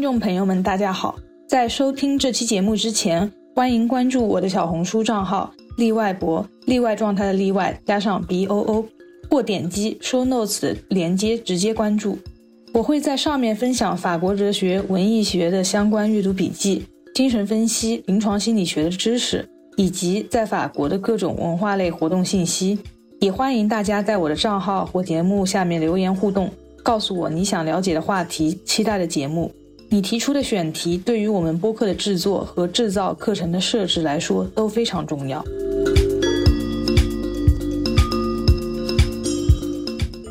[0.00, 1.14] 听众朋友们，大家好！
[1.46, 8.86] 在收听这期节目之前，欢迎关注我的小红书账号“例外博”，例外状态的例外加上 B O O，
[9.28, 12.18] 或点击 Show Notes 连接直接关注。
[12.72, 22.78] 我会在上面分享法国哲学、文艺学的相关阅读笔记、精神分析、临床心理学的知识，以及在法国的各种文化类活动信息。
[23.18, 26.50] 也欢迎大家在我的账号或节目下面留言互动，
[26.82, 29.52] 告诉我你想了解的话题、期待的节目。
[29.92, 35.44] 你提出的选题对于我们播客的制作和制造课程的设置来说都非常重要。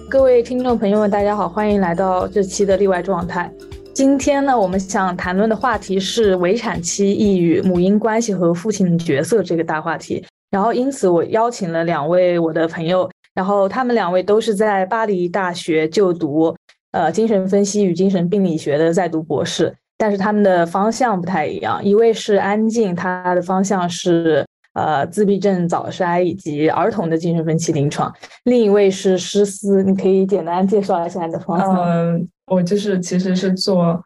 [0.09, 3.52] 各位听众朋友们，大家好，欢迎来到这期的例外状态。
[3.94, 10.23] 今天呢，我们想谈论的话题是围产期抑郁、母婴关系和父亲角色这个大话题。
[10.49, 16.55] 然后，因此我邀请了两位我的朋友，然后他们两位都是在巴黎大学就读，
[16.91, 21.84] 呃，精神分析与精神病理学的在读博士，但是他们的方向不太一样。
[21.84, 28.12] 一位是安静，他的方向是呃自闭症早筛以及儿童的精神分析临床；
[28.45, 31.76] 另一位是诗思，你可以简单介绍一下你的方向。
[31.76, 34.04] 嗯，我就是其实是做，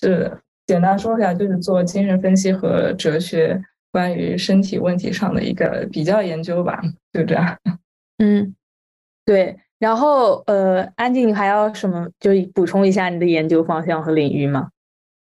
[0.00, 3.60] 是简单说一下，就是做精神分析和哲学。
[3.92, 7.56] 关于身体问题上的一个比较研究吧，就这样。
[8.18, 8.52] 嗯，
[9.24, 9.56] 对。
[9.84, 12.08] 然后呃，安静，你还要什么？
[12.18, 14.70] 就补充一下你的研究方向和领域吗？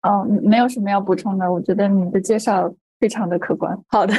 [0.02, 1.52] 哦，没有什么要补充的。
[1.52, 3.78] 我觉得你的介绍非常的客观。
[3.86, 4.12] 好的。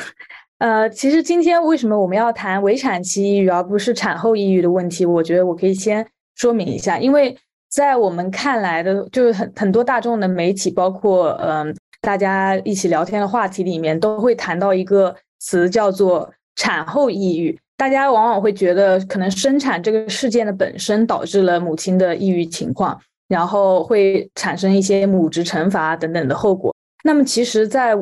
[0.59, 5.05] 呃，其实今天为什么我们要谈围产期抑郁而不是产后抑郁的问题？
[5.05, 7.37] 我觉得我可以先说明一下，因为
[7.69, 11.75] 在我们看来的，就是很很多大众的媒体，包括嗯。
[12.01, 17.59] 大家一起聊天的话题里面都会谈到一个词，叫做产后抑郁。
[17.79, 22.99] 大家往往会觉得，可能生产这个事件的本身导致了母亲的抑郁情况，
[23.29, 26.75] 然后会产生一些母职惩罚等等的后果。
[27.05, 27.95] 那么，其实，在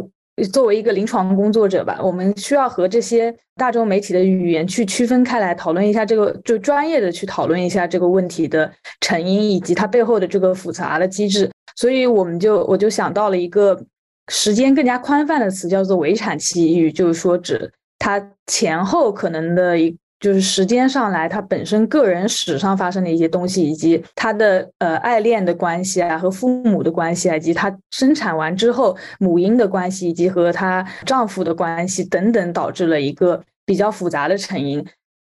[0.51, 8.71] 作为一个临床工作者吧，我们需要和这些大众媒体的语言去区分开来，讨论一下这个，就专业的去讨论一下这个问题的
[9.01, 11.51] 成因以及它背后的这个复杂的机制。
[11.75, 13.79] 所以我们就我就想到了一个
[14.29, 34.84] 时间更加宽泛的词，叫做围产期抑郁，就是说指他前后可能的一就是时间上来，他本身个人史上发生的一些东西，以及他的呃爱恋的关系啊，和父母的关系啊，以及他生产完之后母婴的关系，以及和她丈夫的关系等等，导致了一个比较复杂的成因，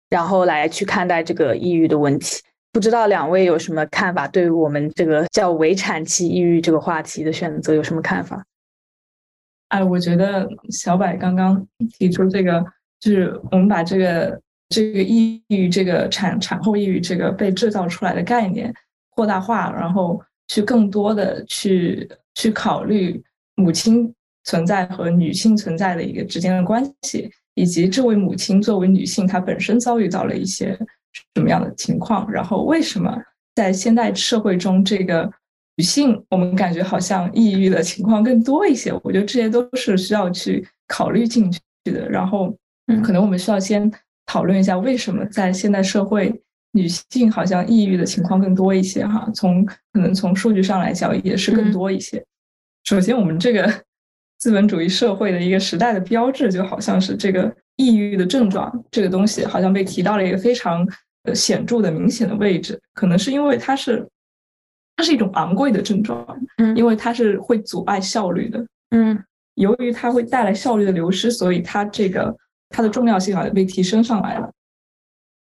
[0.10, 2.42] 然后来去看待这个抑郁的问题。
[2.72, 4.28] 不知道两位有什么看法？
[4.28, 8.44] 对于我们这个叫围产期抑郁这个话题的选择有什么看法？
[9.70, 11.66] 哎，我觉得小柏刚刚
[11.98, 12.64] 提出这个，
[13.00, 18.74] 就是我们把这个这个抑郁、这个产产后抑郁这个被制造出来的概念
[19.12, 23.22] 扩大化，然后去更多的去去考虑
[23.56, 30.78] 母亲存在和女性存在的一个之间的关系，以及这位母亲作为女性，她本身遭遇到了一些。
[31.34, 32.30] 什么样的情况？
[32.30, 33.18] 然后为什么
[33.56, 35.32] 在现代社会中，这个
[35.78, 38.94] 女性我们感觉好像抑郁的情况更多一些？
[39.04, 42.10] 我觉得这些都是需要去考虑进去的。
[42.10, 42.56] 然后，
[43.04, 43.92] 可能我们需要先
[44.26, 46.34] 讨论一下，为什么在现代社会，
[46.72, 49.06] 女性好像抑郁的情况更多一些？
[49.06, 52.24] 哈，从可能从数据上来讲，也是更多一些。
[52.84, 53.72] 首先，我们这个
[54.40, 60.88] 资本主义社会的一个时代的标志，就好像是这个抑郁的症状这个东西，好像被提到了一个非常。
[61.28, 64.08] 呃，显著的、明显的位置，可能是因为它是，
[64.98, 66.26] 它是一种昂贵的症状，
[66.58, 69.22] 嗯，因为它是会阻碍效率的，嗯，
[69.56, 72.34] 由于它会带来效率的流失，所以它这个
[72.70, 74.50] 它的重要性啊被提升上来了。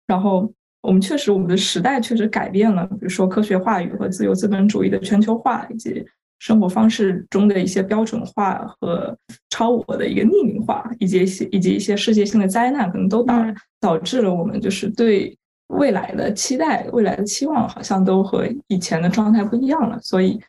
[0.07, 6.03] 然后我们确实，我们的时代确实改变了，比如说科学话语和自由资本主义的全球化，以及
[6.39, 9.15] 生活方式中的一些标准化和
[9.51, 13.35] 超我的一个匿名化，以及一些以及一些世界性的灾难，可能都导
[13.81, 15.37] 导致了我们就是对。
[15.69, 20.01] 未来的期待，未来的期望，好像都和以前的状态不一样了。
[20.01, 20.41] 所以，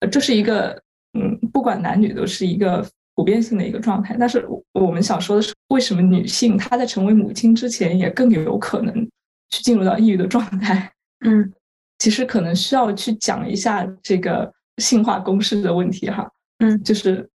[0.00, 0.80] 呃，这是一个，
[1.18, 4.16] 嗯，不管男女都是一个普遍性的一个状态。
[4.18, 8.94] 但是，我们想说的是，为什么女性她在成为母亲之前，也更有可能
[9.50, 10.92] 去进入到抑郁的状态？
[11.24, 11.52] 嗯，
[11.98, 16.30] 其实可能需要去讲一下这个性化公式的问题哈。
[16.58, 17.28] 嗯，就是。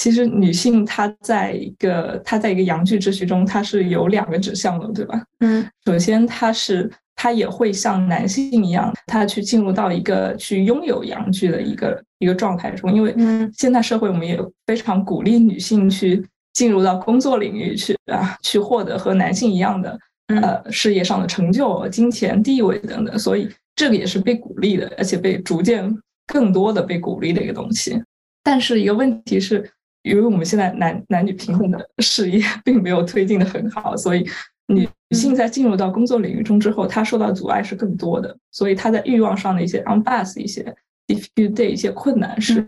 [0.00, 5.22] 其实女性她在一个她在一个阳具秩序中，她是有两个指向的，对吧？
[5.40, 13.14] 嗯，首先她是她也会像男性一样，她去进入到一个去拥有阳具的一个一个状态中，因为
[13.52, 16.24] 现在社会我们也非常鼓励女性去
[16.54, 19.98] 进入到工作领域去啊，去获得和男性一样的
[20.28, 25.94] 呃事业上的成就、金钱、地位等等，所以这个也是被鼓励的，而且被逐渐
[26.26, 28.02] 更多的被鼓励的一个东西。
[28.42, 29.70] 但是一个问题是，
[30.02, 34.26] 因为我们现在男男女平等的事业 并没有推进的很好，所以
[34.66, 40.74] 女性在进入到工作领域中之后，她受到阻碍是更多的，所以她在欲望上的一些 on bus 一些
[41.06, 42.64] difficult 一些困难是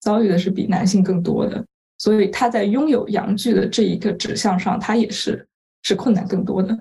[0.00, 1.64] 遭遇的是比男性更多的，
[1.98, 5.46] 所以她在拥有阳具的这一个指向上，她也是
[5.82, 6.78] 是困难更多的。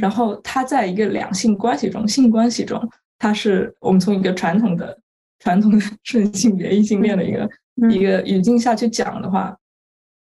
[0.00, 2.78] 然后她在一个两性关系中，性关系中，
[3.18, 4.98] 她是我们从一个传统的
[5.38, 7.48] 传统的顺性别异性恋的一个。
[7.90, 9.56] 一个语境下去讲的话，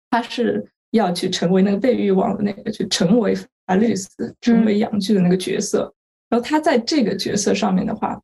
[0.09, 3.35] 他是要去成为那个被欲望的那个，去成为
[3.65, 5.93] 法律斯，成为阳具的那个角色。
[6.29, 8.19] 然后他在这个角色上面的话，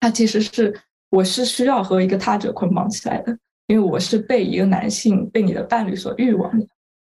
[0.00, 0.74] 他其实是
[1.10, 3.36] 我是需要和一个他者捆绑起来的，
[3.66, 6.66] 因为我是被一个男性被你的伴侣所欲望的。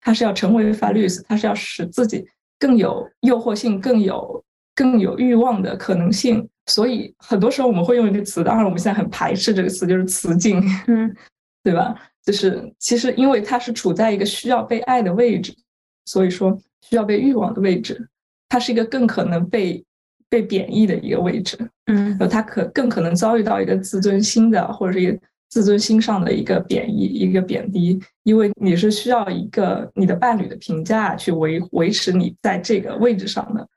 [0.01, 2.25] 他是要成为法律斯，他是要使自己
[2.59, 4.45] 更有诱惑性、更有
[4.75, 6.49] 更有欲望的可能性。
[6.67, 10.63] 所以很多时候我们会用一个词，当然我们现在很排斥这个词，就是雌竞。
[10.87, 11.15] 嗯。
[11.69, 11.95] 对吧？
[12.25, 15.55] 就是其实，因为他是处在一个需要被爱的位置，
[16.07, 18.09] 所以说需要被欲望的位置，
[18.49, 19.85] 他是一个更可能被
[20.31, 21.59] 被贬义的一个位置。
[21.85, 25.19] 嗯，然后他可更可能遭遇到一个自尊心的，或者是一个
[25.51, 33.69] 自尊心上的一个贬义、一个贬低，因为你是需要一个你的伴侣的评价去维维持你在这个位置上的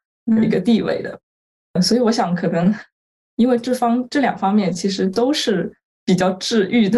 [0.41, 1.19] 一个地位的。
[1.81, 2.73] 所以我想，可能
[3.35, 5.69] 因为这方这两方面其实都是
[6.05, 6.97] 比较治愈的。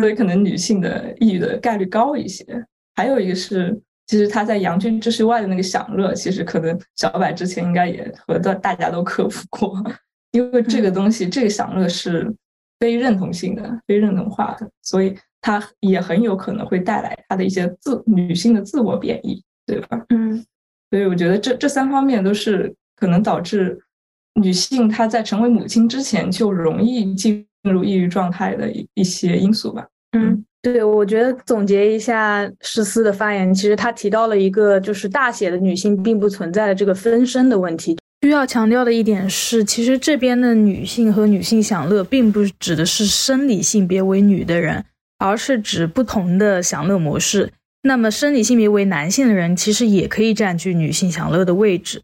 [0.00, 2.44] 所以可能女性的抑郁的概率高一些，
[2.94, 9.82] 还有一个是，其实她在阳具秩序外的那个享乐，其实可能小白之前应该也和大大家都克服过，
[10.32, 12.30] 因为这个东西，这个享乐是
[12.78, 20.04] 非认同性的、非认同化的，所以它也很有可能会带来她的一些自女性的自我贬义，对吧？
[20.10, 20.44] 嗯，
[20.90, 23.80] 所以我觉得这这三方面都是可能导致
[24.34, 27.46] 女性她在成为母亲之前就容易进。
[27.66, 29.84] 进入抑郁状态的一一些因素吧。
[30.16, 37.98] 嗯，对，我觉得总结一下诗思的发言，其实他提到了一个就是大写的女性并不存在的这个分身的问题。
[38.22, 44.84] 需要强调的一点是，其实这边的女性和女性享乐，并不指的是生理性别为女的人，
[45.18, 47.50] 而是指不同的享乐模式。
[47.82, 52.02] 那么生理性别为男性的人，其实也可以占据女性享乐的位置。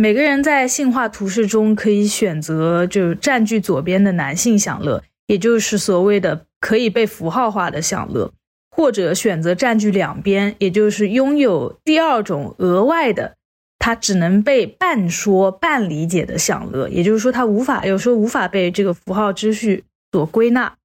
[0.00, 8.32] 每个人在性化图示中可以选择，就占据左边的男性享乐，也就是所谓的可以被符号化的享乐，
[8.70, 13.34] 或者选择占据两边，也就是拥有第二种额外的，
[13.80, 20.76] 它只能被半说半理解的享乐，也就是说，它无法有时候无法被这个符号秩序所归纳。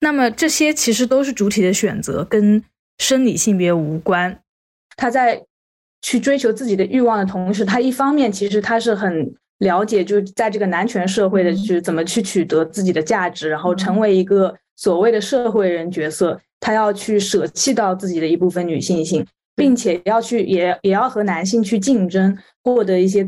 [0.00, 2.62] 那么这些其实都是主体的选择，跟
[2.98, 4.38] 生理性别无关。
[4.98, 5.46] 他在。
[6.02, 16.40] 去追求自己的欲望的同时，他一方面其实他是很了解，就是在这个男权社会的，就是怎么去取得自己的价值，然后成为一个所谓的社会人角色。
[16.60, 19.26] 他要去舍弃到自己的一部分女性性，
[19.56, 23.26] 并且要去也也要和男性去竞争，获得一些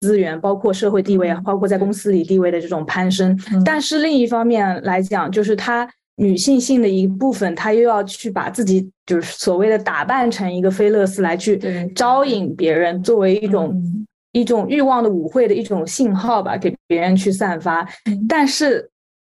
[0.00, 3.38] 资源，包括社会地位，包括在公司里地位的这种攀升。
[3.64, 5.88] 但是另一方面来讲，就是他。
[6.16, 11.58] 女性性的一部分，她又要去把自己就是所谓的打扮成一个菲勒斯来去
[11.94, 13.82] 招引别人，作为一种
[14.32, 17.86] 一种欲望的舞会的一种信号吧，给别人去散发。
[18.28, 18.90] 但是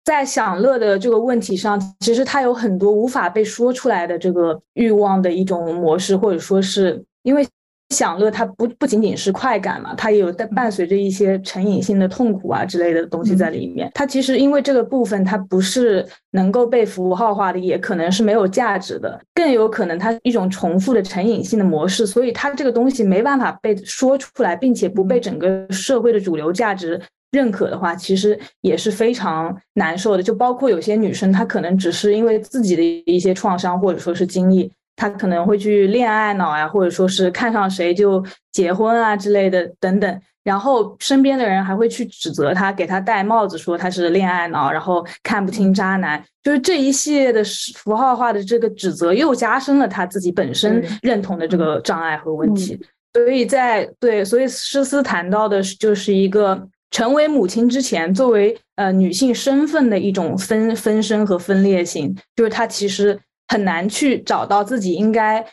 [0.04, 7.46] 在享乐的这个问题上，其实它有很多无法被说出来的这个欲望的一种模式，或者说是因为。
[7.90, 13.90] 享乐它不不仅仅是快感嘛，它也有伴伴随着一些成瘾性的痛苦啊之类的东西在里面。
[13.94, 27.00] 它其实因为这个部分它不是能够被符号化的，也可能是没有价值的，更有可能它一种重复的成瘾性的模式，所以它这个东西没办法被说出来，并且不被整个社会的主流价值
[27.30, 30.22] 认可的话，其实也是非常难受的。
[30.22, 34.72] 就包括有些女生，她可能只是因为自己的一些创伤或者说是经历。
[34.96, 52.80] 他可能会去恋爱脑呀，或者说是看上谁就结婚啊之类的等等，然后身边的人还会去指责他，给他戴帽子说他是恋爱脑，然后看不清渣男，就是这一系列的符号化的这个指责，又加深了他自己本身认同的这个障碍和问题。
[53.12, 63.20] 所以在对，所以诗思谈到的就是一个成为母亲之前，作为呃女性身份的一种分分身和分裂性，就是她其实。
[63.48, 65.44] 很难去找到自己应该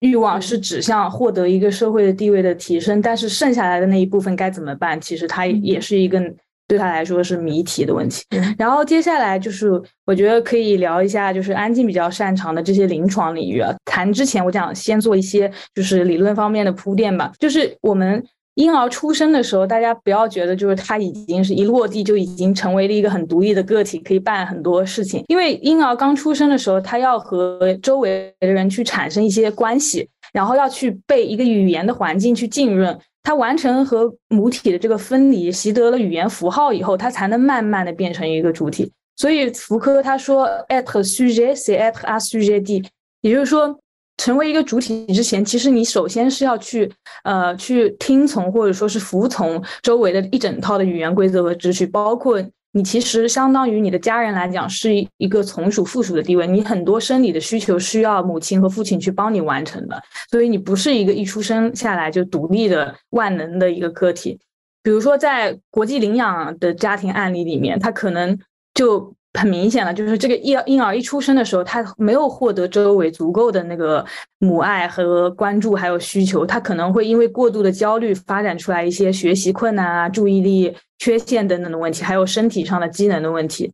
[0.00, 5.00] 欲望是指向获得一个社会的地位的提升，但是剩下来的那一部分该怎么办？
[5.00, 6.20] 其实它也是一个
[6.66, 8.24] 对他来说是谜题的问题。
[8.56, 9.70] 然后接下来就是
[10.04, 13.72] 我觉得可以聊一下，就是安静比较擅长的这些临床领域啊。
[13.84, 17.30] 谈之前，我想先做一些就是理论方面的铺垫吧。
[17.38, 18.24] 就是我们
[18.56, 25.24] 婴儿出生的时候，大家不要觉得就是他已经是一落地就已经成为了一个很独立的个体，可以办很多事情。
[25.28, 32.98] 因为婴儿刚出生的时候，他要和周围的人去产生一些关系，然后要去被一个语言的环境去浸润。
[33.22, 38.92] 他完成和母体的这个分离，习得了语言符号以后，他才能慢慢的变成一个主体。
[39.16, 42.84] 所以福柯他说，at sujet c'est être assujetti，
[43.22, 43.78] 也就是说。
[44.18, 46.88] 成为一个主体之前，其实你首先是要去，
[47.24, 52.40] 呃，去听从或者说是服从周围的一整套的语言规则和秩序，包括
[52.72, 60.00] 你其实相当于你的家人来讲是一个从属附属的地位，你很多生理的需求需要母亲和父亲去帮你完成的，
[60.30, 64.38] 所以你不是一个一出生下来就独立的万能的一个个体。
[64.82, 68.38] 比如说在国际领养的家庭案例里面，他可能
[68.74, 69.14] 就。
[69.38, 74.04] 很明显了，就是这个婴婴儿一出生的时候，他没有获得周围足够的那个
[74.38, 83.72] 母爱和关注，还有需求，他可能会因为过度的焦虑，发展出来一些学习困难啊、注意力缺陷等等的问题，还有身体上的机能的问题。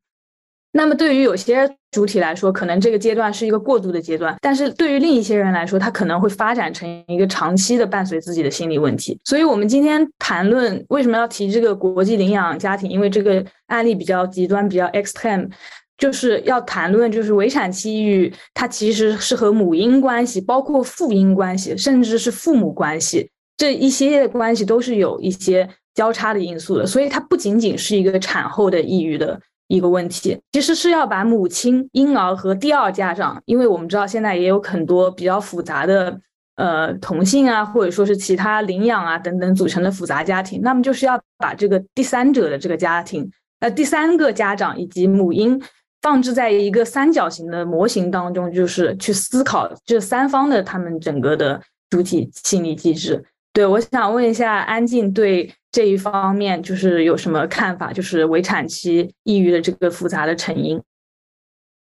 [0.73, 9.19] 那么对于有些主体来说，可能这个阶段是一个过渡的阶段，但是对于另一些人来说，他可能会发展成一个长期的伴随自己的心理问题。
[9.25, 15.49] 所以，我们今天谈论为什么要提这个国际领养家庭，因为这个案例比较极端，比较 extreme，
[15.97, 26.87] 就是要谈论就是围产期抑郁，它其实是和母婴关系，包括父婴关系，甚至是父母关系这一系列关系都是有一些交叉的因素的。
[26.87, 29.41] 所以，它不仅仅是一个产后的抑郁的。
[29.69, 36.19] 一个问题，其实是要把母亲、婴儿和第二家长，因为我们知道现在也有很多比较复杂的，
[36.57, 45.61] 呃，同性啊，或者说是其他领养啊等等组成的复杂家庭，那么就是要把这个第三者的这个家庭，呃，第三个家长以及母婴
[46.01, 51.61] 放置在一个三角形的模型当中，就是去思考这三方的他们整个的
[51.91, 53.25] 主体心理机制。
[53.59, 55.51] 对，我想问一下安静对。
[55.73, 57.93] 这一方面就是有什么看法？
[57.93, 60.81] 就是围产期抑郁的这个复杂的成因。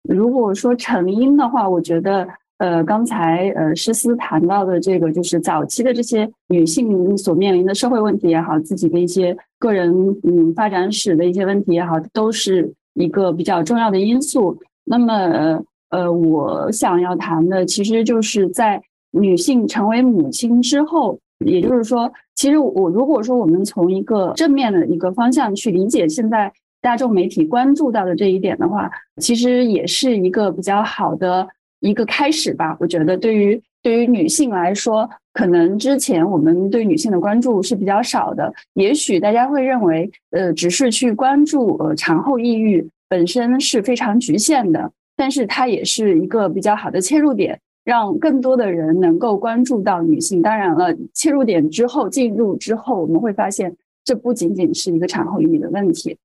[0.03, 9.89] 如果说成因的话，我觉得，呃，刚才呃诗思谈到的这个，就是早期的这些女性所面临的社会问题也好，自己的一些个人
[10.23, 14.59] 嗯发展史的一些问题也好，都是一个比较重要的因素。
[14.83, 21.17] 那么，呃，我想要谈的，其实就是在女性成为母亲之后。
[21.45, 31.47] 也就是说，其实我如果说我们从一个正面的一个方向去理解现在大众媒体关注到的这一点的话，其实也是一个比较好的
[31.79, 32.75] 一个开始吧。
[32.79, 47.59] 我觉得对于对于女性来说，可能之前我们对女性的关注是比较少的，也许大家会认为，呃，只是去关注呃产后抑郁本身是非常局限的，但是它也是一个比较好的切入点。
[47.83, 50.41] 让更多的人能够关注到女性。
[50.41, 56.17] 当然了，切入点之后进入之后，我们会发现这不仅仅是一个产后抑郁的问题。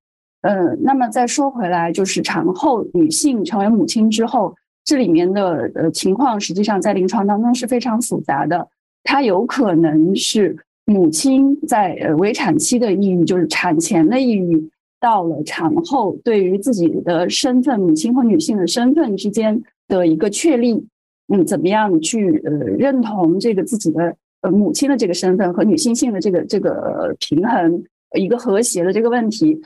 [0.43, 8.69] 呃，那么再说回来，就是产后女性成为母亲之后，这里面的呃情况，实际上在临床当中是非常复杂的。
[9.03, 14.71] 它有可能是母亲在呃围产期的抑郁，就是产前的抑郁，
[15.01, 20.87] 到了产后，对于自己的身份，母亲和女性的身份之间的一个确立。
[21.28, 27.83] 嗯，怎么样去呃认同这个自己的呃母亲的这个身份和女性性的这个这个平衡
[28.16, 29.61] 一个和谐的这个问题？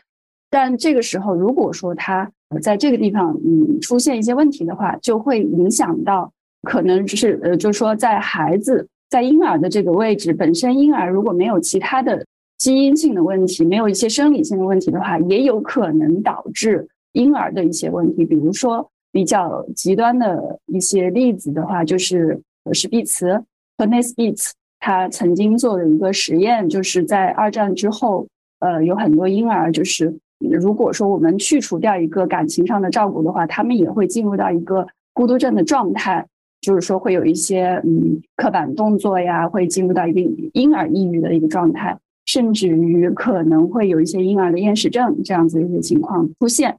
[0.49, 12.25] 但这个时候，如果说他在这个地方嗯出现一些问题的话，就会影响到可能是呃就是说在孩子在婴儿的这个位置本身，婴儿如果没有其他的
[12.57, 18.91] 基因性的问题，没有一些生理性的问题的话，也有可能导致婴儿的一些问题，比如说。
[19.13, 22.41] 比较极端的一些例子的话，就是
[22.73, 23.43] 史毕茨
[23.77, 28.27] 和内斯毕茨他曾经做的一个实验，就是在二战之后，
[28.61, 36.27] 呃，有很多婴儿，就是如果说我们去除掉一个感情上的照顾的话，他们也会进入到一个孤独症的状态，
[36.61, 40.21] 就是说会有一些嗯刻板动作呀，会进入到一个
[40.55, 46.79] 婴儿抑郁的一个状态，甚至于可能会有一些婴儿的厌食症这样子一些情况出现。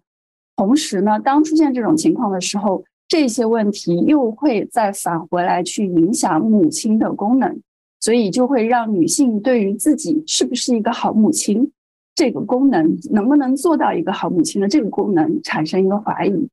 [0.61, 7.59] 同时呢，当出现这种情况的时候，这些问题又会再返回来去影响母亲的功能，
[7.99, 11.71] 所以就会让女性对于自己是不是一个好母亲，
[12.13, 16.47] 这个功能能不能做到一个好母亲的这个功能产生一个怀疑。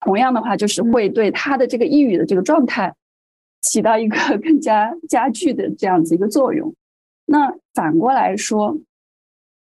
[0.00, 2.92] 同样的话，就是会对她的这个抑郁的这个状态
[3.60, 6.74] 起到一个 更加加剧的这样子一个作用。
[7.26, 8.76] 那反过来说，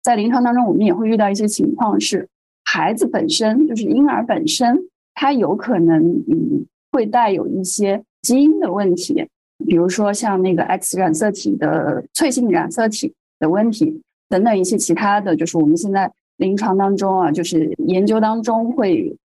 [0.01, 2.29] 在临床当中，我们也会遇到一些情况是。
[2.73, 4.79] 孩子本身就是婴儿本身，
[5.15, 9.27] 他有可能嗯会带有一些基因的问题，
[9.67, 19.17] 比如说像那个 X 染色体的脆性染色体，的问题等等一些其他的就是我们现在临床当中啊，就是研究当中会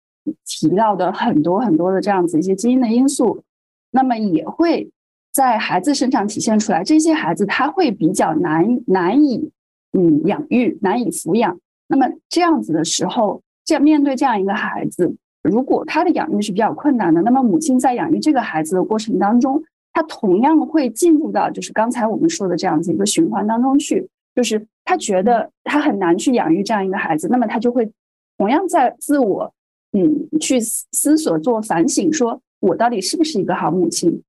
[0.46, 3.42] 提到的很多很多的这样子一些基因的因素，
[3.90, 4.90] 那么也会
[5.34, 6.82] 在孩子身上体现出来。
[6.82, 9.50] 这些孩子他会比较难难以
[9.92, 11.58] 嗯养育，难以抚养。
[11.86, 19.62] 那么这样子的时候，这样面对这样一个孩子，如果他的养育是比较困难的，那么母亲在养育这个孩子的过程当中，
[19.92, 27.90] 他同样会进入到就是刚才我们说的这样子一个循环当中去，就是他觉得他很难去养育这样一个孩子，那么他就会
[28.38, 29.52] 同样在自我
[29.92, 34.22] 嗯去思索做反省，说我到底是不是一个好母亲？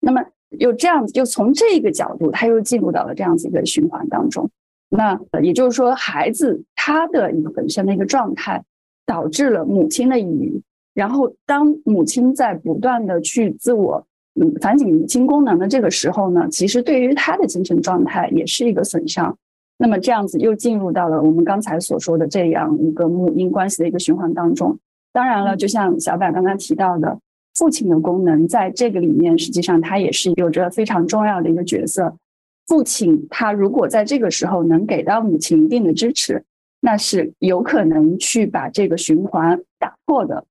[0.00, 4.48] 那么又这样子，就从这个角度，他又进入到了这样子一个循环当中。
[4.96, 8.62] 那也就是说，孩子他的一个本身的一个状态，
[9.04, 10.62] 导致了母亲的抑郁。
[10.94, 14.06] 然后，当母亲在不断的去自我
[14.40, 19.36] 嗯反省母亲功能的这个时候呢，其实对于他的精神状态也是一个损伤。
[19.78, 24.78] 那么这样子又进入到了我们刚才所说的这样一个母婴关系的一个循环当中。
[25.12, 27.18] 当然了，就像小柏刚刚提到的，
[27.58, 32.14] 父亲的功能在这个里面，实际上他也是有着非常重要的一个角色。
[32.66, 36.42] 父亲他如果在这个时候能给到母亲一定的支持，
[36.80, 40.44] 那是有可能去把这个循环打破的。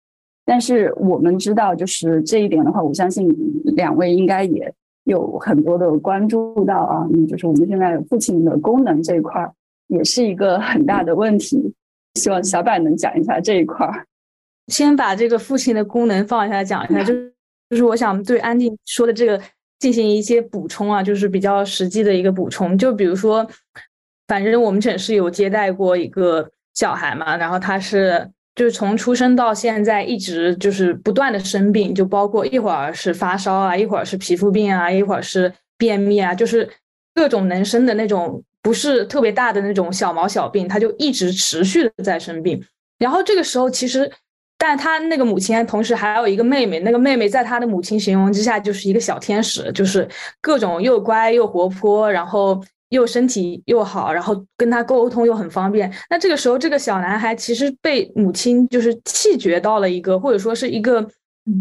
[0.45, 3.27] 但是我们知道，就是这一点的话，我相信
[3.75, 4.71] 两位应该也
[5.05, 9.51] 有很多的关注到啊，就是我们现在父亲的功能这一块儿
[9.87, 11.73] 也是一个很大的问题。
[12.15, 14.05] 希望小柏能讲一下这一块儿。
[14.67, 17.13] 先把这个父亲的功能放下讲一下，就
[17.69, 19.41] 就是我想对安静说的这个。
[19.83, 22.77] 进行一些补充啊，就是比较实际的一个补充。
[22.77, 23.45] 就比如说，
[24.29, 36.69] 反正我们诊室有接待过一个小孩嘛，然后他是就是从出生到现在一直就是不断的生病，就包括一会儿是发烧啊，一会儿是皮肤病啊，一会儿是便秘啊，就是
[37.13, 42.63] 各种能生的那种不是特别大的那种小毛小病，他就一直持续的在生病。
[42.97, 44.09] 然后这个时候其实。
[44.65, 50.07] 但他那个母亲同时还有一个妹妹，那个妹妹在他的母亲形容之下就是一个小天使，就是
[50.39, 55.93] 各种又乖又活泼，然后又身体又好，然后跟他沟通又很方便。
[56.09, 61.05] 那这个时候，这个小男孩其实被母亲就是气绝到了一个，或者说是一个。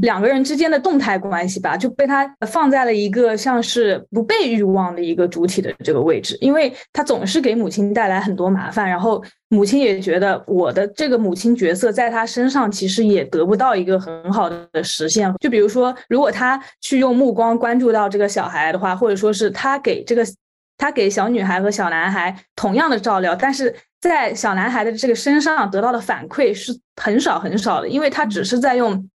[0.01, 15.35] 两个人之间的动态关系吧，就被他放在了一个像是不被欲望的一个主体的这个位置，因为他总是给母亲带来很多麻烦，然后母亲也觉得我的这个母亲角色在他身上其实也得不到一个很好的实现。
[15.41, 20.25] 就比如说，如果他去用目光关注到这个小孩的话，或者说是他给这个
[20.79, 29.09] 他给小女孩和小男孩同样的照料，但是在小男孩的这个身上得到的反馈是很少很少的，因为他只是在用。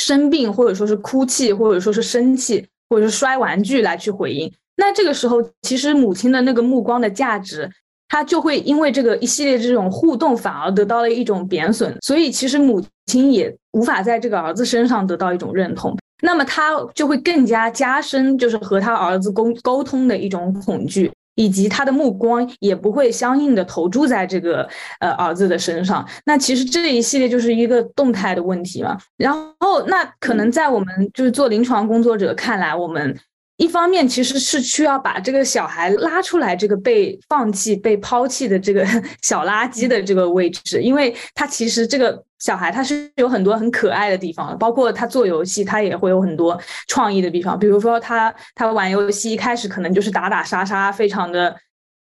[0.00, 4.50] 生病，或者说是哭泣，或者说是生气，或者是摔玩具来去回应。
[4.76, 7.70] 那这个时候，其实母亲的那个目光的价值，
[8.08, 11.94] 她就会因为这个一系列这种互动，反而得到了一种贬损。
[12.00, 15.94] 所以，其实母亲也无法在这个儿子身上得到一种认同。
[16.22, 21.12] 那么，他就会更加加深，就是和他儿子沟沟通的一种恐惧。
[21.40, 24.68] 以及他的目光也不会相应的投注在这个
[25.00, 28.98] 呃儿子的身上，那其实这一系列就是一个动态的问题嘛。
[29.16, 33.18] 然后那可能在我们就是做临床工作者看来，我们。
[33.60, 38.86] 一方面其实是需要把这个小孩拉出来，这个被放弃、被抛弃的这个
[39.20, 47.58] 小垃圾的这个位置，因为他其实这个小孩他是有很多很可爱的地方，包括他做游戏，他也会有很多创意的地方。
[47.58, 51.54] 比如说他他玩游戏一开始可能就是打打杀杀，非常的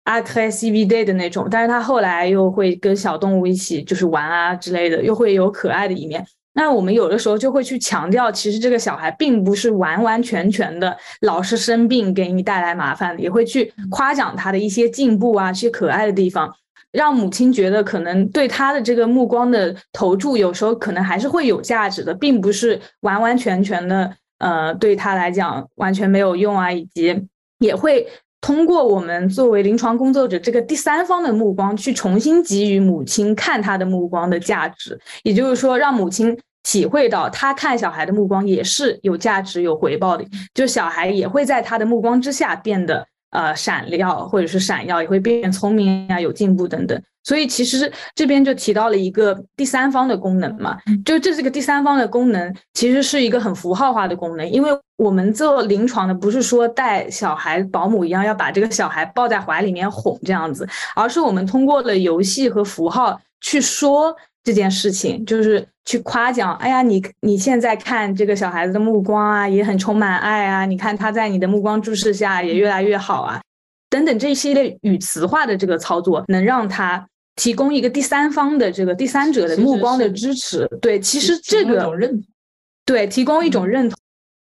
[0.03, 6.23] a g r e s s i v day 的那种，但是他后来又会跟小动物一起就是玩啊之类的，又会有可爱的一面。
[6.57, 16.51] 那我们有的时候就会去强调，其实这个小孩并不是完完全全的老是生病给你带来麻烦的，也会去夸奖他的一些进步啊，一些可爱的地方，
[16.91, 27.23] 让母亲觉得可能对他的这个目光的投注，有时候可能还是会有价值的，并不是完完全全的，呃，对他来讲完全没有用啊，以及
[27.59, 28.07] 也会
[28.41, 36.37] 通过我们作为临床工作者这个第三方的目光，去重新给予母亲看他的目光的价值，也就是说让母亲。
[36.63, 47.01] 体会到他看小孩的目光也是有价值、有回报的，就小孩也会在他的目光之下变得呃闪亮，或者是闪耀，也会变聪明啊、有进步等等。
[47.27, 64.15] 所以其实这边就提到了一个第三方的功能嘛，就这是个第三方的功能，其实是一个很符号化的功能，因为我们做临床的不是说带小孩保姆一样要把这个小孩抱在怀里面哄这样子，而是我们通过了游戏和符号去说。
[64.43, 70.65] 这件事情就是去夸奖，哎呀，你你现在看这个小孩子的目光啊，也很充满爱啊。
[70.65, 73.41] 你看他在你的目光注视下也越来越好啊。
[73.89, 77.05] 等等这一系列语词化的这个操作，能让他
[77.37, 80.67] 提供一个第三方的这个第三者的目光的支持。
[80.81, 82.21] 对，其实这个认，
[82.85, 83.97] 对，提供一种认同。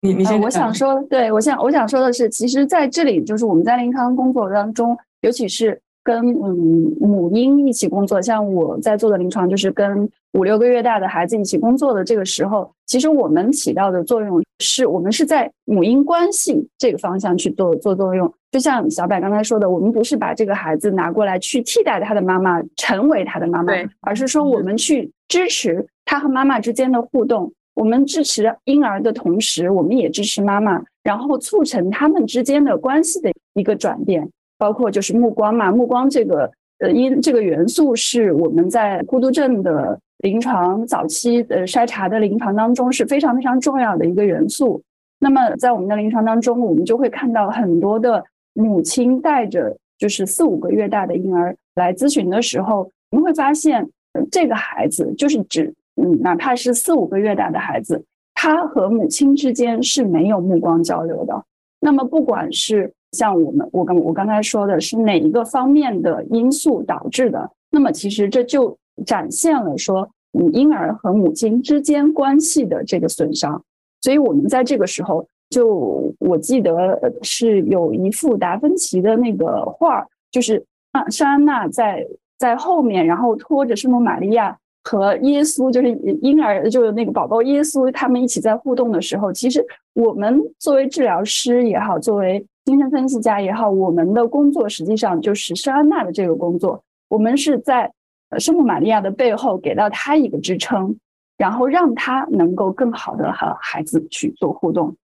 [0.03, 5.81] 你你先，我想说，对我想我想说的是，其实在这里就是我们在临康工作当中，尤其是。
[6.05, 18.33] 跟嗯母婴一起工作，像我在做的临床，就是跟五六个月大的孩子一起工作的这个时候，其实我们起到的作用是我们是在母婴关系这个方向去做做作用。
[18.53, 27.51] 就像小柏刚才说的，我们不是把这个孩子拿过来去替代他的妈妈，成为他的妈妈，而是说我们去支持他和妈妈之间的互动。
[27.75, 34.31] 我们支持婴儿的同时，我们也支持妈妈，然后促成他们之间的关系的一个转变。
[34.65, 44.81] 包括就是目光嘛，目光这个呃因这个元素是我们在孤独症的临床早期呃筛查的临床当中是非常非常重要的一个元素。
[45.19, 48.25] 那么在我们的临床当中，我们就会看到很多的
[48.55, 53.87] 母亲带着就是四五个月大的婴儿来咨询的时候，我们会发现
[54.31, 61.45] 这个孩子就是指嗯哪怕是四五个月大的孩子，他和母亲之间是没有目光交流的。
[61.81, 67.51] 那么不管是像我们，我刚我刚才说的是哪一个方面的因素导致的？
[67.71, 73.63] 那么其实这就展现了说，嗯，婴儿和母亲之间关系的这个损伤。
[74.01, 82.07] 所以我们在这个时候，就我记得是有一幅达芬奇的那个画，就是啊，圣安娜在
[82.39, 96.83] 在后面，然后拖着圣母玛利亚和耶稣，就是婴儿，就是那个宝宝耶稣，他们一起在互动的时候，其实我们作为治疗师也好，作为精神分析家也好，我们的工作实际上就是圣安娜的这个工作。
[97.09, 97.93] 我们是在
[98.39, 100.97] 圣母玛利亚的背后给到她一个支撑，
[101.37, 104.97] 然后让她能够更好的和孩子去做互动，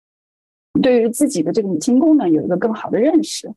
[0.80, 3.52] 对于自己的这个母亲功能有一个更好的认识。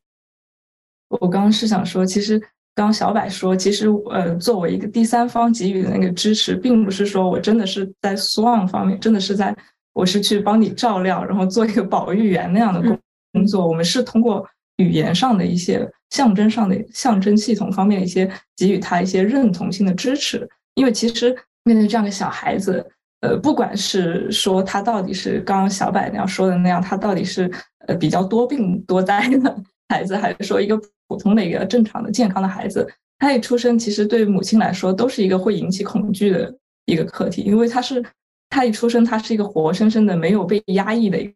[1.07, 2.41] 我刚刚是想说，其实
[2.75, 9.55] 刚小柏说，其实呃，作为一个第三方给予的那个支持，并不是说我真的是在 Swan 方面，真的是在
[9.93, 12.99] 我是去帮你照料，然后做一个保育员那样的工。
[13.33, 22.85] 工作，我们是通过语言上的一些象征上的象征系统方面的一些给予他一些认同性的支持，因为其实面对这样的小孩子，
[23.21, 27.51] 呃，不管是说他到底是刚刚小柏那样说的那样，他到底是
[27.87, 29.55] 呃比较多病多灾的
[29.89, 32.87] 孩子，还是说一个普通的一个正常的健康的孩子，
[33.19, 38.03] 他一出生其实对母亲来说都是一个会引起恐惧的一个课题，因为他是
[38.49, 41.19] 他一出生他是一个活生生的没有被压抑的。
[41.19, 41.33] 一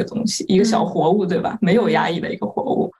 [0.00, 1.58] 个东西，一个小活物，对吧？
[1.60, 2.90] 没有压抑的一个活物，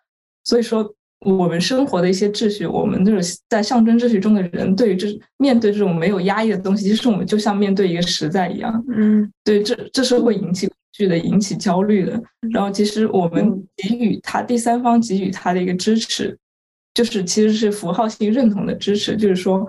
[0.44, 8.84] 所以说我们生活的一些秩序，我们就是在象征秩序中的人，对于这面对这种没有压抑的东西，其实我们就像面对一个实在一样。
[8.88, 12.22] 嗯，对，这这是会引起恐惧的，引起焦虑的。
[12.52, 16.36] 然后，其实我们给予他第三方给予他的一个支持，
[16.94, 19.66] 就是其实是符号性认同的支持，就是说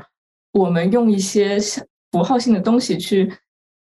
[0.54, 1.58] 我们用一些
[2.12, 3.30] 符号性的东西去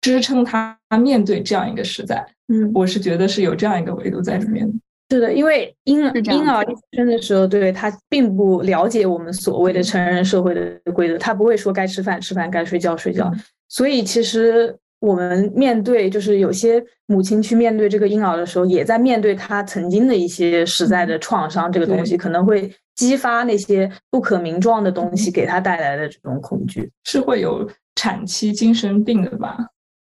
[0.00, 2.24] 支撑他面对这样一个实在。
[2.48, 4.68] 嗯，我是觉得是有这样一个维度在里面。
[5.08, 13.32] 是的，因为婴婴儿出生的时候，对他并不了解我们所谓的成人社会的规则，他不会说该吃饭吃饭，该睡觉睡觉。
[13.68, 29.56] 所以其实我们面对，就是有些母亲去面对这个婴儿的时候，也在面对他曾经的一些实在的创伤，这个东西可能会激发那些不可名状的东西给他带来的这种恐惧，是会有产期精神病的吧？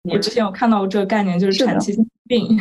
[0.04, 1.96] 我之前有看到这个概念，就是产期
[2.28, 2.60] 病，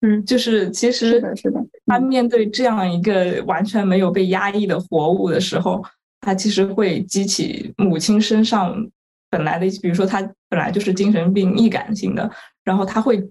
[0.00, 5.84] 嗯，就是其实是的，是的，他面对这样一个完全没有被压抑的活物的时候，
[6.22, 8.74] 他其实会激起母亲身上
[9.28, 12.30] 本来的，比如说他本来就是精神病易感性的，
[12.64, 13.22] 然后他会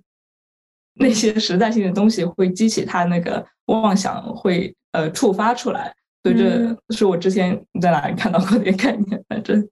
[0.94, 9.68] 那些实在性的东西会激起他那个妄想，会呃触发出来，所以这是我之前在哪里看到过的一个概念，反正。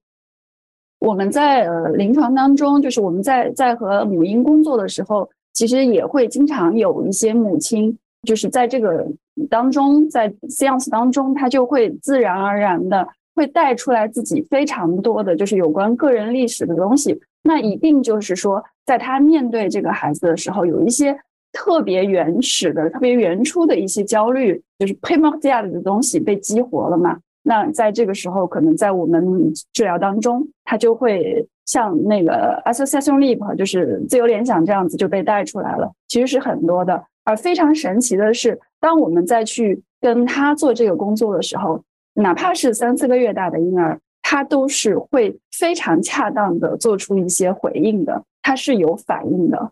[0.99, 9.07] 我们在呃临床当中，就是我们在在和母婴工作的时候，其实也会经常有一些母亲，就是在这个
[9.49, 17.19] 当中，在 seance 当中，她就会自然而然的会带出来自己非常多的就是有关个人历史的东西。
[17.43, 21.17] 那一定就是说，在她面对这个孩子的时候，有一些
[21.53, 27.19] 特别原始的、特别原初的一些焦虑，就是 primordial 的东西被激活了嘛。
[27.47, 29.23] 那在这个时候，可能在我们
[29.71, 35.89] 治疗当中，它就会像那个 association leap，就是自由联想这样子就被带出来了。
[36.09, 41.81] 其实是很多的，而非常神奇的是，当我们再去跟他做这个工作的时候，
[42.15, 49.71] 哪怕是三四个月大的婴儿，他都是会非常恰当的做出一些回应的，他是有反应的。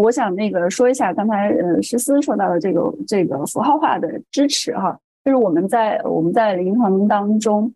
[0.00, 4.98] 我想那个说一下刚才呃诗思说到的这个这个符号化的支持哈。
[5.24, 7.72] 就是我们在我们在临床当中，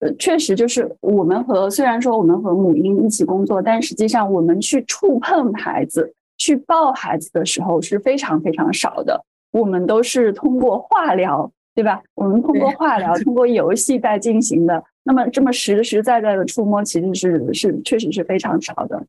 [0.00, 9.24] 呃，确实就是我们和虽然说我们和母婴一起工作，但实际上我们去触碰孩子、去抱孩子的时候是非常非常少的。
[9.50, 12.02] 我们都是通过化疗，对吧？
[12.14, 14.82] 我们通过化疗、通过游戏在进行的。
[15.04, 19.02] 那么这么实实在在的触摸，其实是是确实是非常少的。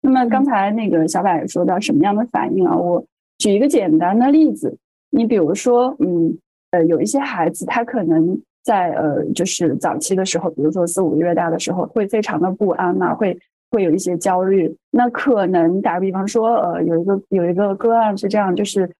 [0.00, 2.76] 那么刚才那个小柏说到什么样的反应啊？
[2.76, 3.04] 我
[3.38, 4.76] 举一个简单的例子，
[5.10, 6.38] 你比如说，嗯，
[6.72, 13.38] 呃，有一些孩子他可能在呃，就是早期的时候，比如说四五个月大的时候，会非常的不安呐，会
[13.70, 14.74] 会有一些焦虑。
[14.90, 18.90] 那可能打个比方说，呃，有一个有一个个案是这样，就是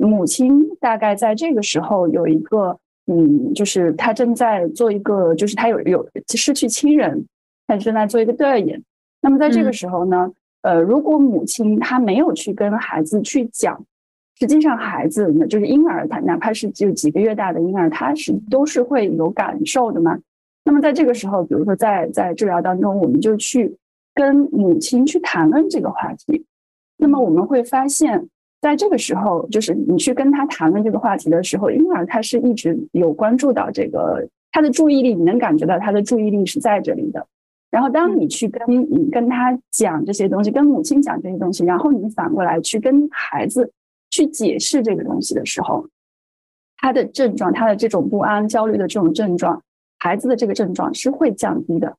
[0.00, 2.78] 母亲大概在这个时候有一个。
[3.10, 7.24] 嗯，就是她正在做一个，就是她有有失去亲人，
[7.66, 8.82] 他正在做一个调研。
[9.22, 13.82] 那么在这个时候呢，呃，如果母亲她没有去跟孩子去讲，
[14.38, 20.18] 实际上孩子呢，就是婴儿，他哪怕是只有几个月大的婴儿，他是都是会有感受的嘛。
[20.64, 23.76] 那么在这个时候，比如说在在治疗当中，我们就去
[24.14, 26.44] 跟母亲去谈论这个话题，
[26.96, 28.28] 那么我们会发现。
[28.60, 37.24] 在这个时候，就是你去跟他谈论这个话题的时候，婴儿他是一直有关注到这个，他的注意力你能感觉到他的注意力是在这里的。
[37.70, 43.70] 然后当你去跟你跟他讲这些东西，跟母亲讲这些东西，然后你反过来去跟孩子
[44.18, 45.86] 去解释这个东西的时候，
[46.78, 49.62] 他的症状，他的这种不安、焦虑的这种症状，
[49.98, 51.96] 孩子的这个症状是会降低的。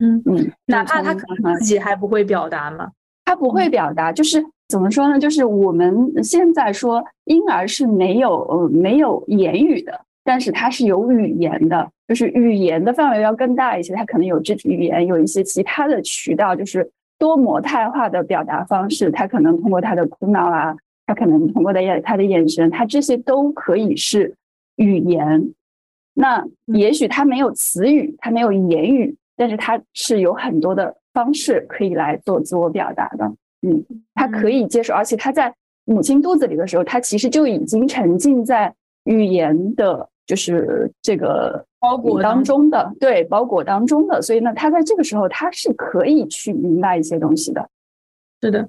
[0.00, 2.90] 嗯嗯，哪怕他可能自己还不会表达吗？
[3.24, 4.44] 他不会表达，就是。
[4.68, 5.18] 怎么说呢？
[5.18, 13.94] 就是我们现在说婴儿是没有呃没有言语的，但是他是有语言的，就是语言的范围要更大一些。
[13.94, 16.86] 他可能有肢体语言，有一些其他的渠道，就是
[17.18, 19.10] 多模态化的表达方式。
[19.10, 20.76] 他可能通过他的哭闹啊，
[21.08, 24.34] 他可能通过的眼他的眼神，他这些都可以是
[24.76, 25.54] 语言。
[26.12, 33.24] 那也许他没有词语，他没有言语，但是他是有很多的方式可以来做自我表达的。
[33.62, 33.82] 嗯，
[34.14, 35.52] 他可以接受，而且他在
[35.86, 44.20] 母亲肚子里的时候，他其实就已经沉浸在语言的，就是这个包裹当中的，对包裹当中的。
[44.20, 47.66] 所以呢，他在这个时候，他是可以去明白一些东西的。
[48.42, 48.68] 是的，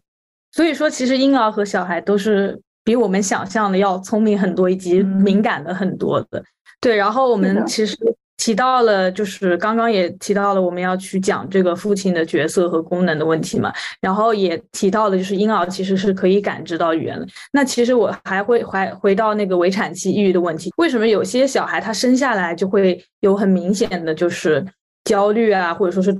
[0.51, 6.43] 所以说，其实婴儿和小孩都是比我们想象的要聪明很多，以及敏感的很多的。
[6.79, 7.97] 对，然后我们其实。
[8.41, 13.69] 提到了，就是刚刚也提到了，我们要去讲这个父亲的角色和功能的问题嘛。
[13.99, 17.27] 然后也提到了，就是婴儿其实是可以感知到语言的。
[17.51, 24.65] 那其实我还会回回到那个围产期抑郁的问题，为什么有些小孩他生下来就会有很明显的就是
[25.03, 26.17] 焦虑啊，或者说是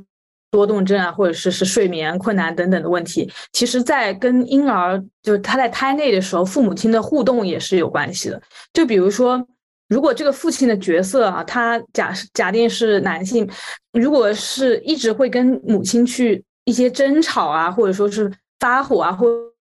[0.52, 3.32] 多动症啊，或者是是睡眠困难等等的问题？
[3.54, 8.42] 其实，在跟婴儿就是他在胎内的时候，父母亲的互动也是有关系的。
[8.74, 9.48] 就比如说。
[9.90, 13.50] 如果这个父亲的角色啊，他假假定是男性，
[13.92, 19.26] 如果是一直会跟母亲去一些争吵啊，或者说是发火啊，或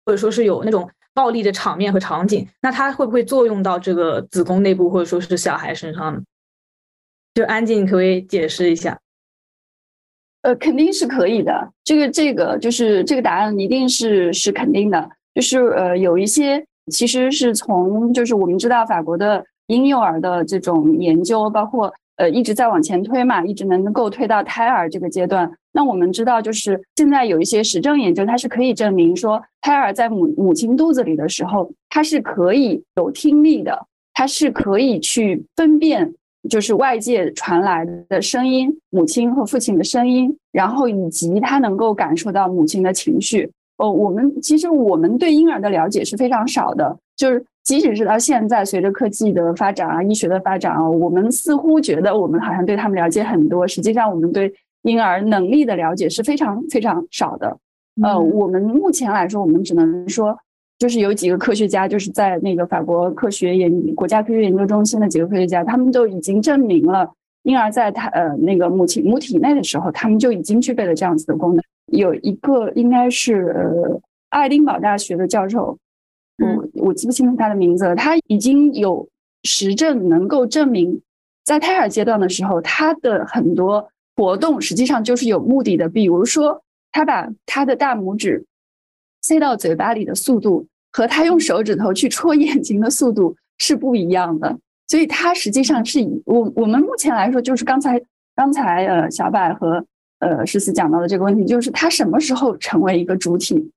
[0.06, 6.20] 或者说是有那种暴力的场面和场景，那他会不会作用到这个子宫内部或者说是小孩身上呢？
[7.34, 9.00] 就安静，你可不可以解释一下？
[10.42, 11.72] 呃，肯定是可以的。
[11.84, 15.10] 这个这个就是这个答案一定是是肯定的。
[15.34, 19.44] 就是呃，有一些其实是从就是我们知道法国的。
[19.68, 25.50] 婴幼儿的这种研究，包括呃一直在往前推嘛，一直能够推到胎儿这个阶段。
[25.72, 36.14] 那我们知道，就是现在有一些实证研究，它是可以证明说，胎儿在母母亲肚子里的时候，它是可以有听力的，它是可以去分辨
[36.50, 43.52] 就是外界传来的声音，母亲和父亲的声音，然后以及他能够感受到母亲的情绪。
[43.78, 47.46] 哦，我们其实我们对婴儿的了解是非常少的，就是。
[47.64, 54.52] 即使是到现在，随着科技的发展啊，医学的发展啊，我们似乎觉得我们好像对他们了解很多，实际上我们对
[54.82, 57.56] 婴儿能力的了解是非常非常少的。
[58.02, 60.36] 呃，我们目前来说，我们只能说，
[60.82, 67.08] 就是有几个科学家，就是在那个法国科学研国家科学研究中心的几个科学家，他们都已经证明了，
[67.44, 71.64] 婴儿在他呃那个母亲母体内的时候，他们就已经具备了这样子的功能。
[71.92, 75.78] 有一个应该是呃爱丁堡大学的教授。
[76.40, 77.96] 我我记不清楚他的名字了。
[77.96, 79.08] 他已经有
[79.44, 81.00] 实证能够证明，
[81.46, 85.88] 在胎儿阶段的时候，他的很多活动实际上就是有目的的。
[85.88, 88.44] 比如说，他把他的大拇指
[89.22, 94.58] 塞到嘴巴里的速度，和他用手指头去戳眼睛的速度是不一样的。
[94.88, 98.02] 所以，他实际上是以我我们目前来说，就是刚才
[98.36, 99.86] 刚才呃小柏和
[100.20, 103.72] 呃诗思讲到的这个问题，就是他什么时候成为一个主体？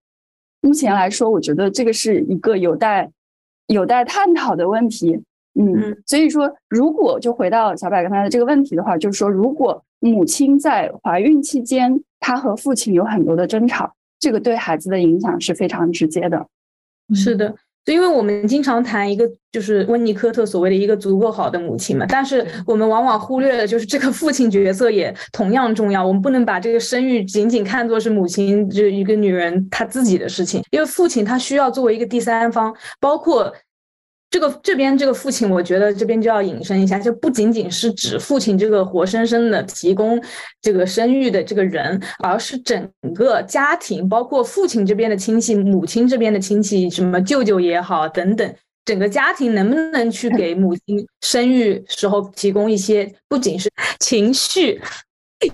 [0.61, 3.11] 目前来说，我觉得这个是一个有待
[3.69, 5.23] 有待探讨的问题。
[5.57, 16.45] 嗯，所以说，如果就回到小柏刚才的这个问题的话，就是说，如果母亲在怀孕期间，她和父亲有很多的争吵，这个对孩子的影响是非常直接的。
[17.13, 17.53] 是的。
[17.85, 26.03] 就因为我们经常谈一个就是温尼科特所谓的一个足够好的母亲嘛，但是我们往往忽略了就是这个父亲角色也同样重要。
[26.07, 33.53] 我们不能把这个生育仅仅看作是母亲就一个女人她自己的事情，因为父亲他需要作为一个第三方，包括。
[34.35, 40.21] 这个这边这个父亲，我觉得这边就要引申一下，就不仅仅是指父亲这个活生生的提供
[40.61, 53.71] 这个生育的这个人，而是整个家庭，包括父亲这边的亲戚、母亲这边的亲戚，什么舅舅也好等等，整个家庭能不能去给母亲生育时候提供一些，不仅是
[54.01, 54.83] 情绪，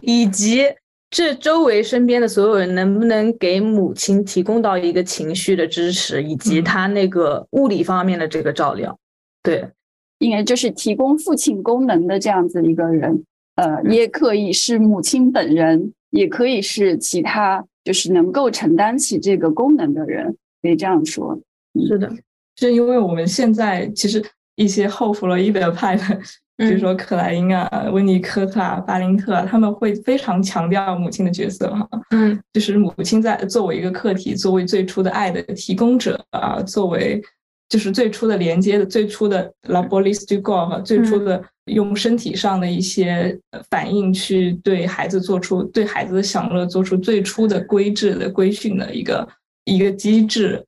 [0.01, 0.65] 以及。
[1.11, 8.97] 这周围身边的所有人能不能给母亲提供到一个情绪的支持，以及他那个物理方面的这个照料？
[9.43, 9.69] 对，
[10.19, 13.25] 应该就是提供父亲功能的这样子一个人，
[13.57, 21.37] 呃，也可以是母亲本人，也可以是其他，就是能够承担起这个功能的人，可以这样说。
[21.89, 22.09] 是的，
[22.57, 26.03] 是因为我们现在其实一些后弗洛伊德派的。
[26.61, 37.19] 比如说克莱因啊、温尼科特啊、巴林特啊，他们会非常强调母亲的角色哈，嗯， 就是母亲在作为一个客体，作为最初的爱的提供者啊，作为
[37.71, 43.39] 就是最初的连接的、最初的 la b o l i s du g o 哈，最初的用身体上的一些
[43.71, 49.29] 反应去对孩子做出对孩子的享乐做出最初的规制的规训的一个
[49.65, 50.63] 一个机制。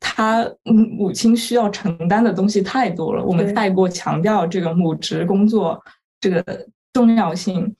[0.00, 5.80] 他母亲需要承担的东西太多了，我们太过强调这个母职工作
[6.20, 6.44] 这个
[6.92, 7.74] 重要性，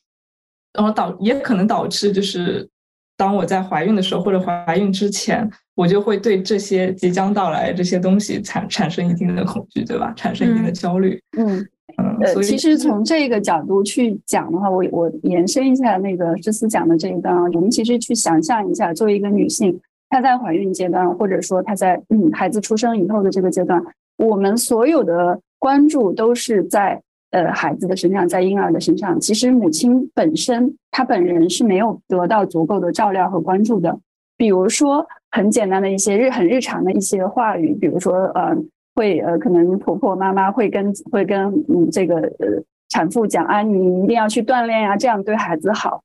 [0.73, 2.69] 然后导也可能导致就是
[3.17, 10.13] 当我在怀孕的时候或者怀孕之前，我就会对这些即将到来这些东西产产生一定的恐惧，对吧？
[10.17, 11.21] 产生一定的焦虑。
[11.37, 11.59] 嗯
[11.99, 19.81] 嗯，呃，其实从这个角度去讲的话，我我延伸一下那个诗思讲的这一段啊，我们其实去想象一下，作为一个女性。
[20.17, 23.83] 她在怀孕阶段，或者说她在嗯孩子出生以后的这个阶段，
[24.17, 26.99] 我们所有的关注都是在
[27.33, 29.21] 呃孩子的身上，在婴儿的身上。
[29.21, 33.99] 其实母亲本身她本人是没有得到足够的照料和关注的。
[34.39, 38.57] 比如说很简单的一些日很日常的一些话语，比如说呃
[38.95, 46.03] 会呃可能婆婆妈妈会跟会跟嗯这个呃产妇讲啊，你一定要去锻炼呀，这样对孩子好。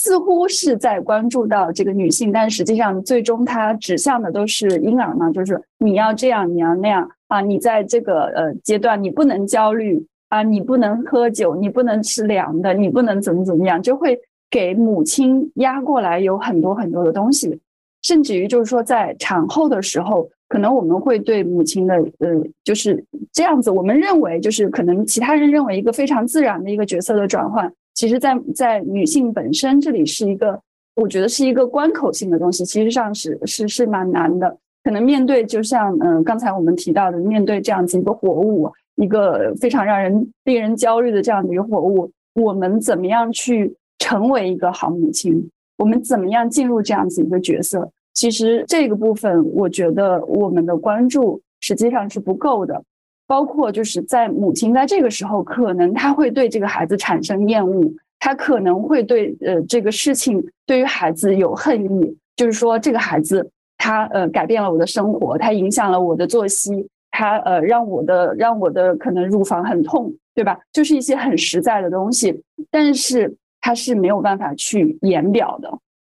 [0.00, 14.16] 似乎是在关注到这个女性，但实际上最终它指向的都是婴儿嘛，就是你要这样，你要那样啊，你在这个呃阶段你不能焦虑啊，你不能喝酒，你不能吃凉的，你不能怎么怎么样，就会
[14.48, 17.58] 给母亲压过来有很多很多的东西，
[18.02, 27.72] 甚至于就是说在产后的时候，可能我们会对母亲的呃就是这样子，我们认为就是可能其他人认为一个非常自然的一个角色的转换。
[27.98, 30.56] 其实，在在女性本身这里是一个，
[30.94, 34.56] 我觉得是一个关口性的东西，其实上是是是蛮难的。
[34.84, 45.50] 可能面对，就像嗯刚才我们提到的，面对这样子一个活物，一个非常让人令人焦虑的这样的一个活物，我们怎么样去成为一个好母亲？
[45.76, 47.90] 我们怎么样进入这样子一个角色？
[48.14, 52.80] 其实这个部分，我觉得我们的关注实际上是不够的。
[53.28, 70.58] 包括就是在母亲在这个时候，可能她会对这个孩子产生厌恶，她可能会对呃这个事情对于孩子有恨意，就是说这个孩子他呃改变了我的生活，他影响了我的作息，他呃让我的让我的可能乳房很痛，对吧？
[70.72, 75.70] 就是一些很实在的东西，但是他是没有办法去言表的，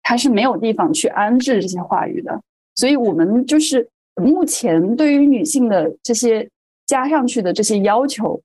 [0.04, 2.40] 他是没有地方去安置这些话语的，
[2.76, 6.48] 所以我们就是目前对于女性的这些。
[6.90, 8.42] 加上去的这些要求，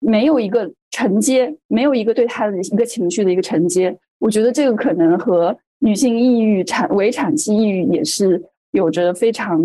[0.00, 3.96] 没有一个承接，没有一个对他的一个情绪的一个承接。
[4.18, 9.62] 我觉得这个可能和女性抑郁、产围产期抑郁也是有着非常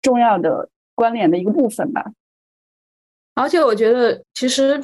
[0.00, 2.12] 重要的关联的一个部分吧。
[3.34, 4.80] 而且我觉得，其实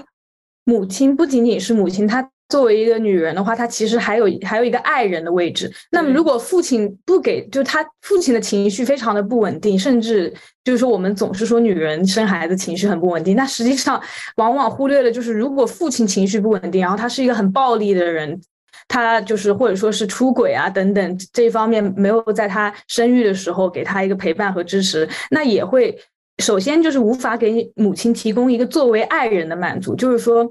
[0.65, 2.29] 母亲不仅仅是母亲，她。
[2.49, 5.73] 作为一个女人的话，她其实还有还有一个爱人的位置。
[5.91, 10.33] 那么，如果父亲不给，就他父亲的情绪非常的不稳定，甚至
[10.63, 14.01] 就是说，我们总是说女人生孩子情绪很不稳定，那实际上
[14.37, 18.41] 往往忽略了，就是如果父亲情绪不稳定，然后他是一个很暴力的人，
[18.87, 25.99] 他就是或者说是出轨啊等等这一方面没有在他生育的时候给他一个陪伴和支持，那也会
[26.39, 30.49] 首先就是无法给母亲提供一个作为爱人的满足，就是说。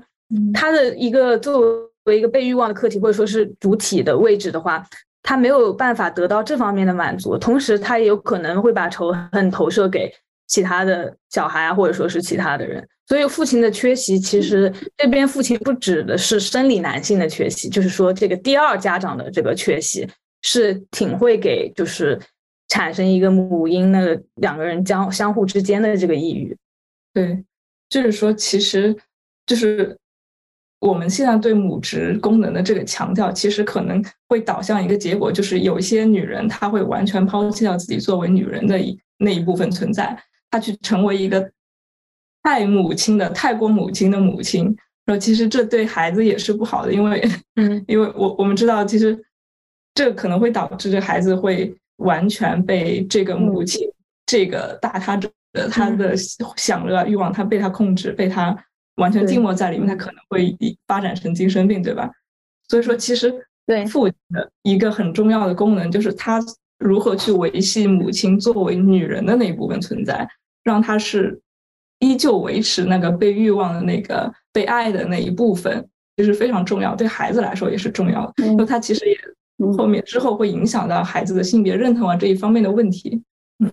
[0.54, 1.62] 他的一个作
[2.06, 4.86] 为一个被欲望的客体或者说是主体的位置的话，
[5.24, 10.14] 他没有办法得到这方面的满足，同时他也有可能会把仇恨投射给
[10.48, 12.88] 其他的小孩啊，或者说是其他的人。
[13.08, 20.08] 所以父亲的缺席，其实这边父亲不指的是生理男性的缺席，就是说这个第二家长的这个缺席
[20.42, 22.20] 是挺会给就是
[22.68, 26.58] 产生一个母婴的两个人相相互之间的这个抑郁。
[27.14, 27.44] 对，
[27.90, 28.96] 就是说其实
[29.46, 29.96] 就是
[30.80, 40.18] 我们现在对母职功能的这个强调，其实可能会导向一个结果，就是有一些女人她会完全抛弃掉自己作为女人的一那一部分存在，
[40.50, 41.52] 她去成为一个。
[42.48, 44.66] 太母亲的太过母亲的母亲，
[45.04, 49.20] 然后其实这对孩子也是不好的，因为，嗯， 因为我我们知道，其实
[49.96, 53.90] 这可能会导致这孩子会完全被这个母亲
[54.28, 56.16] 这个大他者的他的
[56.56, 58.56] 享乐欲望，他被他控制，被他
[58.96, 60.56] 完全浸没在里面，他可能会
[60.88, 62.12] 发展成精神病，对吧？
[62.68, 63.34] 所以说，其实
[63.66, 66.40] 对父亲的一个很重要的功能，就是他
[66.80, 70.28] 如何去维系母亲作为女人的那一部分存在，
[70.64, 71.42] 让他是。
[72.00, 75.88] 依旧维持那个被欲望的那个被爱的那一部分，
[76.18, 78.54] 就是非常重要，对孩子来说也是重要的。
[78.58, 79.18] 那他其实也
[79.78, 83.24] 后面之后会影响到孩子的性别认同啊这一方面的问题。
[83.60, 83.72] 嗯，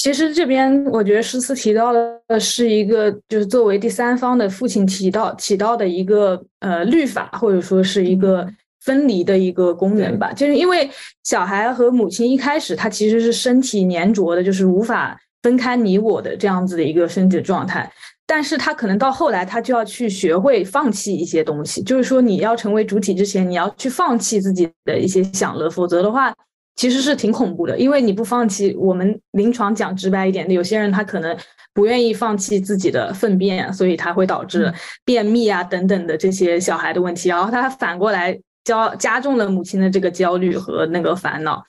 [0.00, 8.48] 其实这边我觉得诗词提到的是一个，就是作为第三方的父亲提到起到的一个呃律法，或者说是一个
[8.80, 10.32] 分离的一个功能吧。
[10.32, 10.88] 就是因为
[11.24, 15.18] 小孩和母亲一开始他其实是身体粘着的，就是无法。
[15.40, 17.88] 分开你我的这样子的一个身体状态，
[18.26, 21.80] 但是他可能到后来，他就要去学会放弃一些东西。
[21.80, 26.34] 就是说，你要成为主体之前，你要去放弃自己的一些享乐，否则的话，
[26.78, 27.78] 其实是挺恐怖的。
[27.78, 31.36] 因为你不放弃，我们临床讲直白一点，有些人他可能
[31.74, 34.72] 不愿意放弃自己的粪便，所以他会导致
[35.04, 41.62] 便秘啊等等的这些小孩的问题，然后他反过来加加重了母亲的这个焦虑和那个烦恼。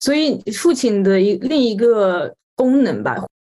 [0.00, 2.34] 所以父亲的一另一个。
[2.54, 3.16] 功能吧，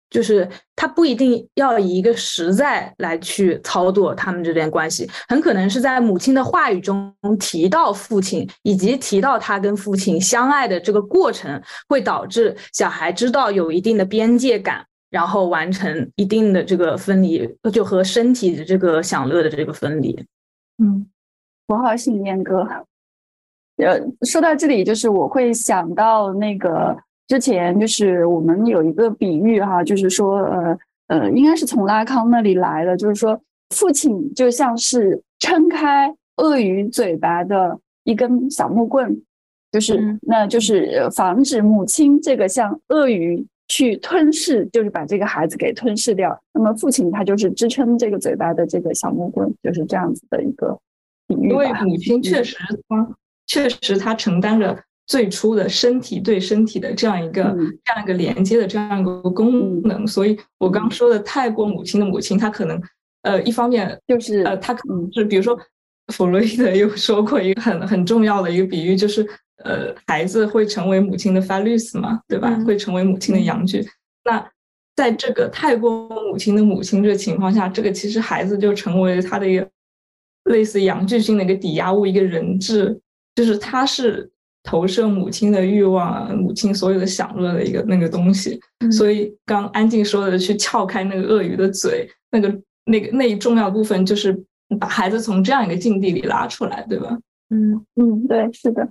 [0.09, 20.17] 就是他不一定要以一个实在来去操作他们这段关系，很可能是在母亲的话语中提到父亲，以及提到他跟父亲相爱的这个过程，会导致小孩知道有一定的边界感，然后完成一定的这个分离，就和身体的这个享乐的这个分离。
[20.77, 21.07] 嗯，
[21.67, 22.65] 符号性阉割。
[23.77, 26.95] 呃，说到这里，就是我会想到那个。
[27.27, 33.39] 之前就是我们有一个比喻哈，就是说呃呃，应该是从拉康那里来的，就是说
[33.71, 39.21] 父亲就像是撑开鳄鱼嘴巴的一根小木棍，
[39.71, 46.39] 就是那就是防止母亲这个像鳄鱼去吞噬，就是把这个孩子给吞噬掉。
[46.53, 50.77] 那么父亲他就是支撑这个嘴巴的这个小木棍，就是这样子的一个
[51.27, 51.49] 比喻。
[51.49, 52.55] 因为母亲确实
[52.87, 53.15] 他
[53.47, 54.77] 确实她承担着。
[55.07, 62.81] 最初的身体对身体的这样一个这样一个连接的这样一个功能，所以我刚说的太过母亲的母亲，她可能
[63.21, 65.55] 呃一方面就是呃她可能是比如说
[66.11, 69.23] 弗洛伊德又说过一个很很重要的一个比喻，就是
[69.63, 72.55] 呃孩子会成为母亲的 phallus 嘛，对吧？
[72.65, 73.87] 会成为母亲的阳具。
[74.23, 74.43] 那
[74.95, 79.69] 在这个太过母亲的母亲这个情况下，这个其实孩子就成为他的一个
[80.45, 82.99] 类似阳具性的一个抵押物，一个人质，
[83.35, 84.31] 就是他是。
[84.65, 88.59] 投射母亲的欲望，母亲所有的享乐的一个那个东西，
[88.91, 94.43] 所以刚安静说的去撬开那个鳄鱼的嘴，那个那个那一重要部分就是
[94.79, 97.15] 把孩子从这样一个境地里拉出来，对吧？
[97.51, 98.89] 嗯嗯，对，是的。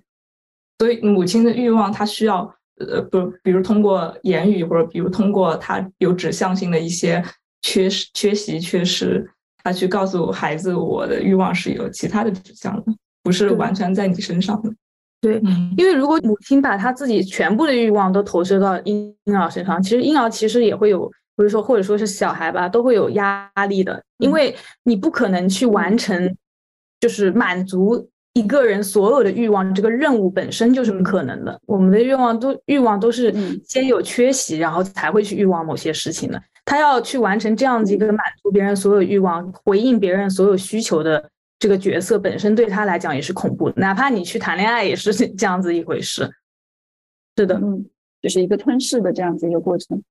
[0.79, 7.23] 所以母亲的欲望，她需要呃，不，比如通过言语，或者比如通过她有指向性的一些
[7.63, 9.29] 缺失、缺席、缺失，
[9.65, 12.93] 她去告诉孩子，我的欲望是有其他的指向的，
[13.25, 14.73] 不是完全在你身上的。
[15.25, 15.41] 对，
[15.75, 26.37] 因为如果母亲把她自己全部的欲望都投射到婴儿身上，其实婴儿其实也会有，不是说或者说是小孩吧，都会有压力的，因为你不可能去完成，
[27.01, 31.59] 就是满足一个人所有的欲望，这个任务本身就是不可能的。
[31.67, 33.35] 我们的愿望都欲望都是
[33.67, 36.39] 先有缺席，然后才会去欲望某些事情的。
[36.67, 41.31] 他要去完成这样子一个满足别人所有欲望、回应别人所有需求的。
[41.65, 46.31] 这个角色本身对他来讲也是恐怖的，哪怕你去谈恋爱也是这样子一回事。
[47.39, 47.87] 是的，嗯，
[48.21, 50.03] 就是一个吞噬的这样子一个过程。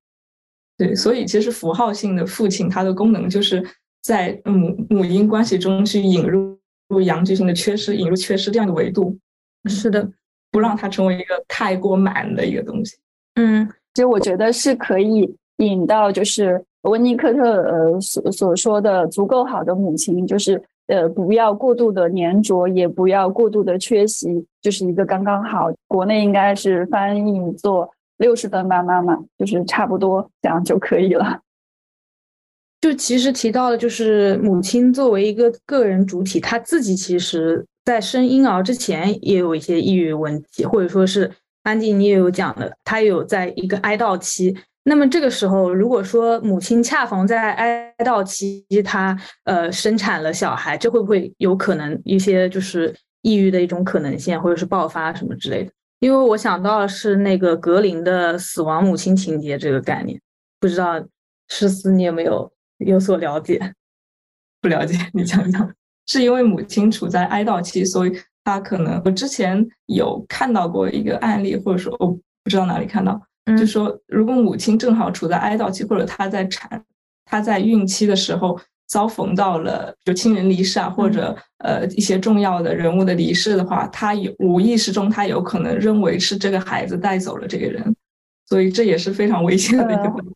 [0.80, 3.64] 对，所以其实符号性的父亲，它的功能就是
[4.01, 9.16] 在母母婴关系中去引入入阳具性的缺失，引入缺失这样的维度。
[9.70, 10.10] 是的，
[10.49, 12.97] 不让它成为一个太过满的一个东西。
[13.36, 20.60] 嗯，其实我觉得是可以引到，就是温尼科特呃所所说的足够好的母亲，就是。
[20.88, 25.72] 呃，不要过度的粘着，也不要过度的缺席，就是一个刚刚好。
[25.88, 31.40] 国内应该是翻译做六十分吧妈妈，就是差不多这样就可以了。
[32.82, 41.32] 就其实提到的，就是母亲作为一个个人主体，她自己其实在生婴儿之前也有一些抑郁问题，或者说是
[41.64, 44.58] 安静你也有讲的，她有在一个哀悼期。
[44.84, 55.72] 那么这个时候，如果说母亲恰逢在哀悼期，她呃生产了小孩，这会不会有可能一些就是抑郁的一种可能性，或者是爆发什么之类的？
[56.00, 60.20] 因为我想到是那个格林的死亡母亲情节这个概念，
[60.60, 61.02] 不知道
[61.48, 62.52] 诗思你有没有？
[62.80, 63.74] 有所了解，
[64.60, 65.74] 不了解，你讲讲。
[66.06, 68.12] 是因为母亲处在哀悼期，所以
[68.44, 73.22] 她可能我之前有看到过一个案例，或者说我不知道哪里看到，
[73.58, 76.84] 就说如果母亲正好处在哀悼期，或者她在产、
[77.26, 87.96] 她在孕期的时候遭逢到了就亲人离世啊，或者呃一些重要的人物的离世的话，她有无意识中她有可能认为是这个孩子带走了这个人，
[88.48, 90.36] 所以这也是非常危险的一个问题。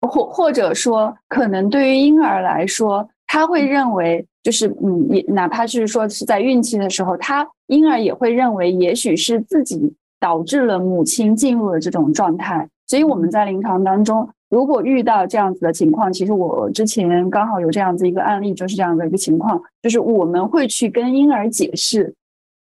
[0.00, 12.68] 或或者说，可能对于婴儿来说，他会认为，就是嗯，也哪怕是说是在孕期的时候，他婴儿也会认为，也许是自己导致了母亲进入了这种状态。
[12.86, 22.14] 所以我们在临床当中，如果遇到这样子的情况，其实我之前刚好有这样子一个案例，就是这样的一个情况，就是我们会去跟婴儿解释，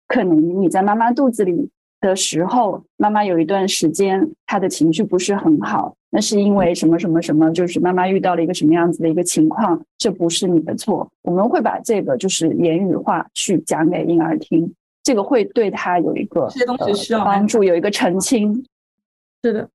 [0.07, 1.69] 可能你在妈妈肚子里。
[2.03, 7.49] 的时候，妈妈有一段时间她的情绪不是很好，那是因为什么什么什么？
[7.51, 11.09] 就是妈妈遇到了一个什么样子的一个情况，这不是你的错。
[11.21, 14.69] 我们会把这个就是言语化去讲给婴儿听，
[15.03, 18.65] 这个会对他有一个这些东西需要帮助，有一个澄清。
[19.43, 19.69] 是的，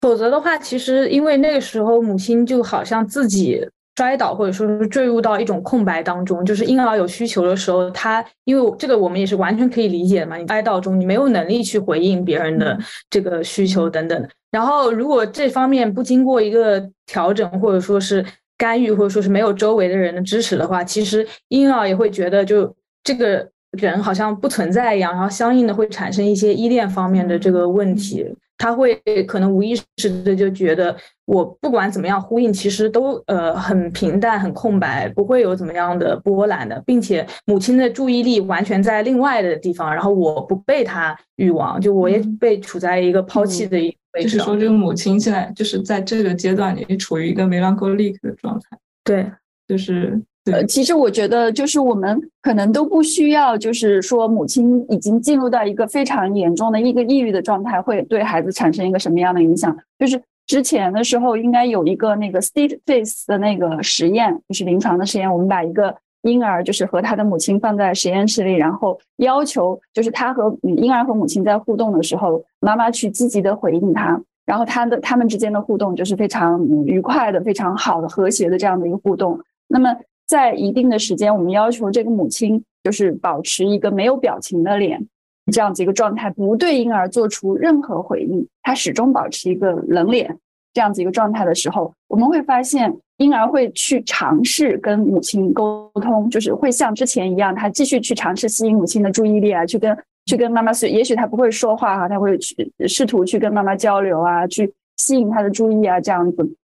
[0.00, 3.68] 否则的话，其实因为那个时候母亲就好像自己。
[3.96, 10.36] 摔倒，或者说是坠入到一种空白当中，就是婴儿有需求的时候，他因为这个我们也是完全可以理解的嘛。
[10.36, 12.76] 你哀悼中，你没有能力去回应别人的
[13.08, 14.28] 这个需求等等。
[14.50, 18.26] 然后，如果这方面不经过一个调整，或者说是
[18.58, 22.74] 干预，或者说是没有周围的人的支持的话，其实婴儿也会觉得就
[23.04, 28.26] 这个人好像不存在一样，然后相应的会产生一些依恋方面的这个问题。
[28.56, 28.94] 他会
[29.26, 44.30] 可能无意识的就觉得，我不管怎么样呼应，其实都呃很平淡、很空白，不会有怎么样的波澜的，并且母亲的注意力完全在另外的地方，然后我不被他欲望，就我也被处在一个抛弃的一位置。
[44.30, 48.78] 就是说，这个母亲现在就是在这个阶段里处于一个 melancholic 的状态。
[49.02, 49.30] 对，
[49.66, 50.20] 就是。
[50.52, 59.74] 呃，其实我觉得，就是我们可能都不需要，就是说母亲已经进入到一个非常严重的一个抑郁的状态，会对孩子产生一个什么样的影响？
[59.98, 65.32] 就是之前的时候，应该有一个那个 state face 的那个实验，就是临床的实验。
[65.32, 79.40] 我们把一个婴儿，就是和他的母亲放在实验室里，然后要求，就是他和婴儿和母亲在互动的时候，妈妈去积极的回应他，然后他的他们之间的互动就是非常愉快的、非常好的、和谐的这样的一个互动。
[79.68, 79.96] 那么
[80.26, 85.04] 在一定的时间，我们要求这个母亲就是保持一个没有表情的脸，
[85.52, 90.38] 这样子一个状态，不对婴儿做出任何回应，他始终保持一个冷脸
[90.72, 99.96] 这样子一个状态的时候，我们会发现婴儿会去尝试跟母亲沟通，就是会像之前一样，他继续去尝试吸引母亲的注意力啊，去跟
[100.26, 106.56] 去跟妈妈，也许他不会说话哈，他会去试图去跟妈妈交流啊，去吸引他的注意啊，这样子，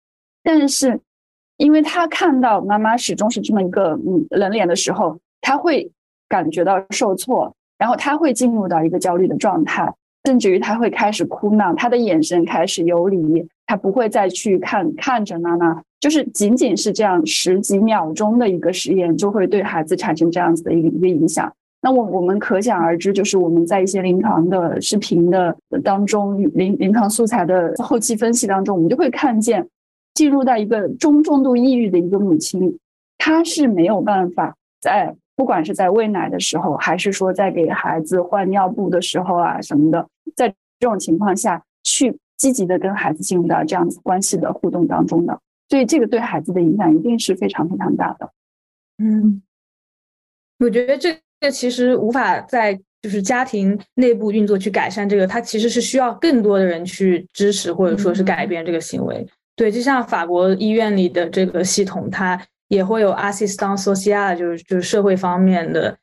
[0.44, 1.00] 但是。
[1.60, 5.92] 因为他看到妈妈始终是这么一个嗯冷脸的时候，他会
[6.30, 9.94] 感觉到受挫，然后他会进入到一个焦虑的状态，
[10.24, 21.52] 甚至于他会开始哭闹，他的眼神开始游离，他不会再去看看着妈妈，就是仅仅是这样十几秒钟的一个实验，就会对孩子产生这样子的一个一个影响。
[21.82, 25.54] 那我我们可想而知，就是我们在一些临床的视频的
[25.84, 29.68] 当中，临临床素材的后期分析当中，我们就会看见。
[30.20, 32.78] 进入到一个中重度抑郁的一个母亲，
[33.18, 40.06] 她是没有办法在不管是在喂奶的时候，还是说在给孩子换尿布的时候啊什么的，
[40.36, 45.40] 在这种情况下去积极的跟孩子进入到这样子关系的互动当中的，
[45.70, 48.30] 所以这个对孩子的影响一定是非常非常大的。
[48.98, 49.42] 嗯，
[50.60, 59.26] 我觉得这个其实无法在就是家庭内部运作去改善这个，它其实是需要更多的人去支持或者说是改变这个行为。
[59.60, 65.98] 对，就像法国医院里的这个系统，它也会有 assistance social，就是就是社会方面的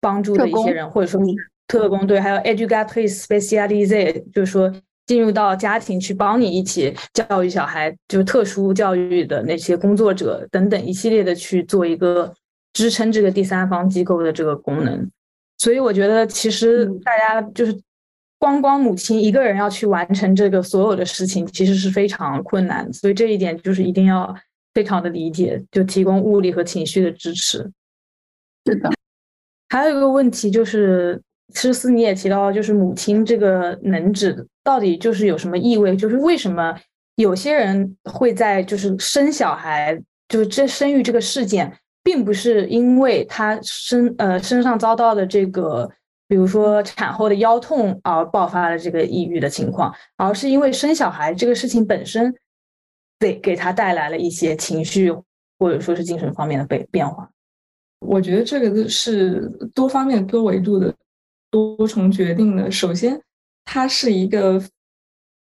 [0.00, 1.20] 帮助的一些人，或者说
[1.66, 4.72] 特工队，还有 educatrice specialise，就是说
[5.06, 12.32] 进入到家庭去帮你一起教育小孩，就是特殊教育的那些工作者等等一系列的去做一个
[12.74, 15.10] 支撑这个第三方机构的这个功能。
[15.56, 17.76] 所以我觉得，其实大家就是
[18.38, 22.90] 光光母亲一个人要去完成这个所有的事情，其实是非常困难。
[22.92, 24.32] 所以这一点就是一定要
[24.74, 27.68] 非常的理解，就提供物理和情绪的支持。
[28.64, 28.90] 是的。
[29.68, 31.20] 还有一个问题就是，
[31.52, 35.96] 诗思你也提到，就是母亲这个能指到底就是有什么意味？
[35.96, 36.78] 就是为什么
[37.16, 45.90] 有些人会在就是生小孩，就是这生育这个事件，并不是因为他身呃身上遭到的这个。
[46.28, 52.34] 比如说产后的腰痛而爆发了这个抑郁的情况，而是因为生小孩这个事情本身，
[53.18, 55.10] 给给他带来了一些情绪
[55.58, 57.26] 或者说是精神方面的变变化。
[58.00, 60.94] 我觉得这个是多方面多维度的
[61.50, 62.70] 多重决定的。
[62.70, 63.18] 首先，
[63.64, 64.62] 它是一个，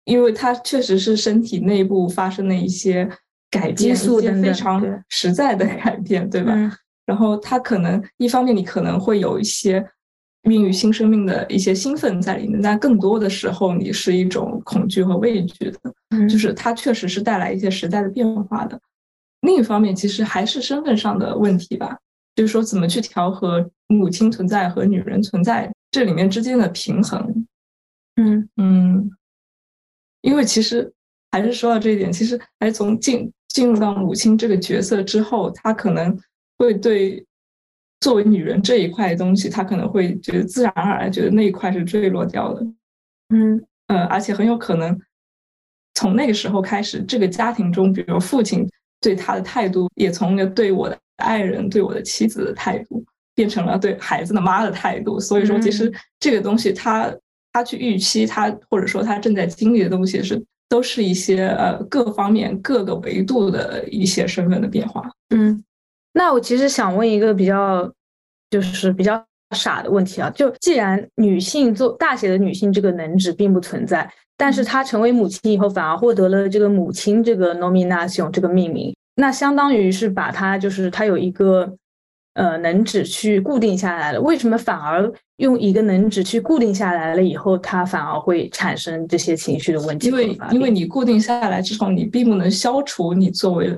[0.05, 3.09] 因为它确实是身体内部发生的一些
[3.51, 6.53] 改变，一些非常实在的改变，对吧？
[7.07, 9.82] 然后它可能一方面你可能会有一些。
[10.45, 18.79] 孕育新生命的一些兴奋在里面，但更多的时候，你是一种恐惧和畏惧的，就是它确实是带来一些时代的变化的。
[19.41, 21.97] 另一方面，其实还是身份上的问题吧，
[22.37, 27.47] 就是说怎么去调和母亲存在和女人存在这里面之间的平衡。
[28.17, 29.11] 嗯嗯，
[30.21, 30.93] 因为其实
[31.31, 36.19] 还是说到这一点，其实还是从进进入到母亲这个角色之后，她可能
[36.59, 37.25] 会对。
[38.01, 42.67] 作为女人这一块东西，她可能会觉得自然而然觉得那一块是坠落掉的，
[43.31, 44.99] 嗯呃，而且很有可能
[45.95, 48.69] 从那个时候开始，这个家庭中，比如父亲
[49.01, 55.19] 对她的态度，也从对我的爱人、对我的妻子的态度，变成了对孩子的妈的态度。
[55.19, 57.15] 所以说，其实这个东西，他
[57.53, 65.65] 他去预期他，或者说他正在经历的东西，是都是一些呃各方面各个维度的一些身份的变化，嗯。
[66.17, 67.93] 那我其实想问一个比较，
[68.49, 69.21] 就是比较
[69.57, 81.77] 傻的问题啊，就既然女性做大写的女性这个能指并不存在，但是她成为母亲以后反而获得了这个母亲这个 nomination 这个命名，那相当于是把她就是她有一个
[82.35, 90.07] 呃能指去固定下来了，为什么反而用一个能指去固定下来了以后，她反而会产生这些情绪的问题？
[90.07, 93.77] 因为因为你固定下来之后，你并不能消除你作为。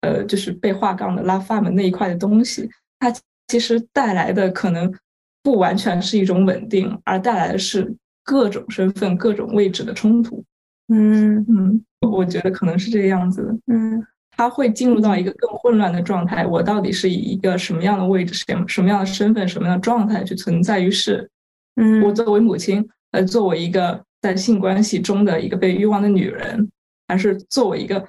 [0.00, 2.68] 呃，就是被划杠的拉发们那一块的东西，
[2.98, 3.12] 它
[3.48, 4.92] 其实带来的可能
[5.42, 7.94] 不完全是一种稳定，而带来的是
[8.24, 10.44] 各种身份、各种位置的冲突。
[10.88, 13.58] 嗯嗯，我觉得可能是这个样子的。
[13.66, 16.46] 嗯，他会进入到一个更混乱的状态。
[16.46, 21.28] 我到底是以一个什么样的位置、什什么样的身份、什么样的状态去存在于世？
[21.76, 26.70] 嗯，我作为母亲，呃，作为一个在性关系中的一个被欲望的女人，
[27.06, 28.08] 还是作为一个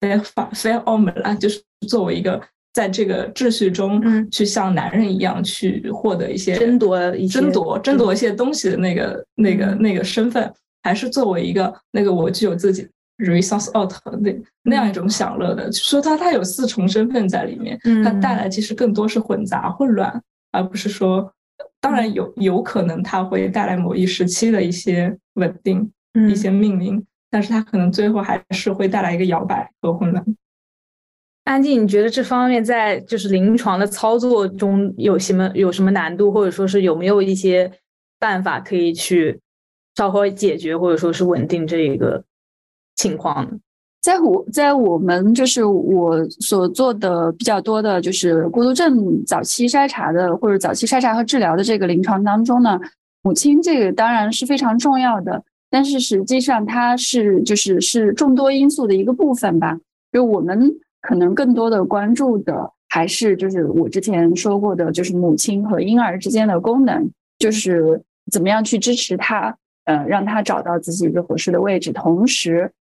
[0.00, 0.20] ？fair
[0.52, 2.40] fair o m 啊，就是作为一个
[2.72, 12.86] 在这个秩序中，去像男人一样去获得一些争夺、争夺、争夺一些东西的那个、那个、那个身份，还是作为一个那个我具有自己
[13.18, 14.32] resource out 那
[14.62, 20.22] 那样一种享乐的，说他他有四重身份在里面，它带来其实更多是混杂、混乱，
[20.52, 21.32] 而不是说，
[21.80, 25.90] 当然有有可能它会带来某一时期的一些稳定、
[26.30, 27.04] 一些命令。
[27.30, 30.24] 但是它可能最后还是会带来一个摇摆和混乱。
[31.44, 37.72] 安静，你觉得这方面在就是临床的操作中有什么有什么难度，或者说是有没有一些
[38.18, 39.40] 办法可以去
[39.96, 42.22] 稍微解决，或者说是稳定这一个
[42.96, 43.58] 情况呢？
[44.00, 52.78] 在我在我们就是我所做的比较多的就是孤独症早期筛查的或者早期筛查和治疗的这个临床当中呢，
[53.22, 55.42] 母亲这个当然是非常重要的。
[55.70, 59.78] 但是实际上，它是就是是众多因素的一个部分吧。
[60.12, 68.02] 就我们可能更多的关注的，还是就是我之前说过的，就是母亲和婴儿之间的功能，就是
[68.32, 69.54] 怎么样去支持他，
[69.84, 71.92] 呃，让他找到自己一个合适的位置。
[71.92, 72.72] 同时，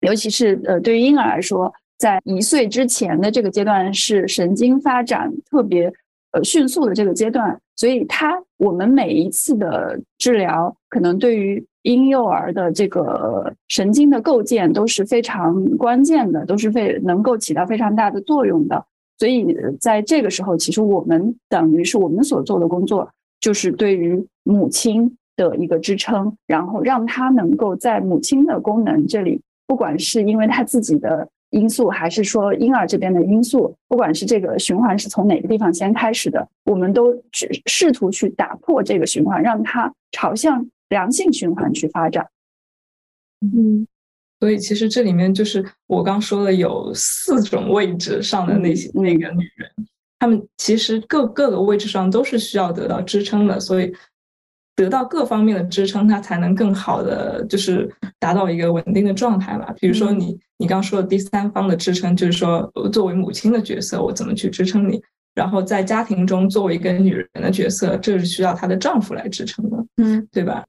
[0.00, 5.92] 尤其是呃，对于婴儿来说，在一岁之前的这个阶段，是神经发展特别
[6.30, 18.84] 呃迅速的这个阶段，所以他我们每一次的治疗，可能对于婴幼儿的这个神经的构建都是非常关键的，都是非能够起到非常大的作用的。
[19.18, 23.08] 所以在这个时候，其实我们等于是我们所做的工作，
[23.40, 40.64] 就是对于母亲的一个支撑，然后让她能够在母亲的功能这里，不管是因为她自己的因素，还是说婴儿这边的因素，不管是这个循环是从哪个地方先开始的，我们都试试图去打破这个循环，让它朝向。
[40.92, 42.28] 良性循环去发展，
[43.40, 43.86] 嗯，
[44.38, 49.70] 所以其实这里面就是我刚说的有四种位置上的那些那个女人，
[50.18, 53.90] 她们其实各各个位置上都是需要得到支撑的，所以
[54.76, 59.74] 得到各方面的支撑，她才能更好的就是达到一个稳定的状态吧。
[59.80, 65.02] 比如说你你刚说的第三方的支撑，就是说作为母亲的角色，我怎么去支撑你？
[65.34, 70.62] 然后在家庭中作为一个女人的角色，这是需要她的丈夫来支撑的，嗯，对吧？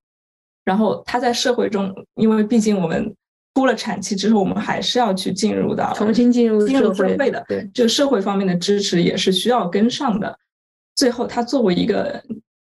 [0.65, 3.13] 然后她在社会中，因为毕竟我们
[3.55, 10.37] 出了产期之后，我们还是要去进入到重新进入进入社会的，对，就社会方面的支持也是需要跟上的。
[10.95, 12.23] 最后，她作为一个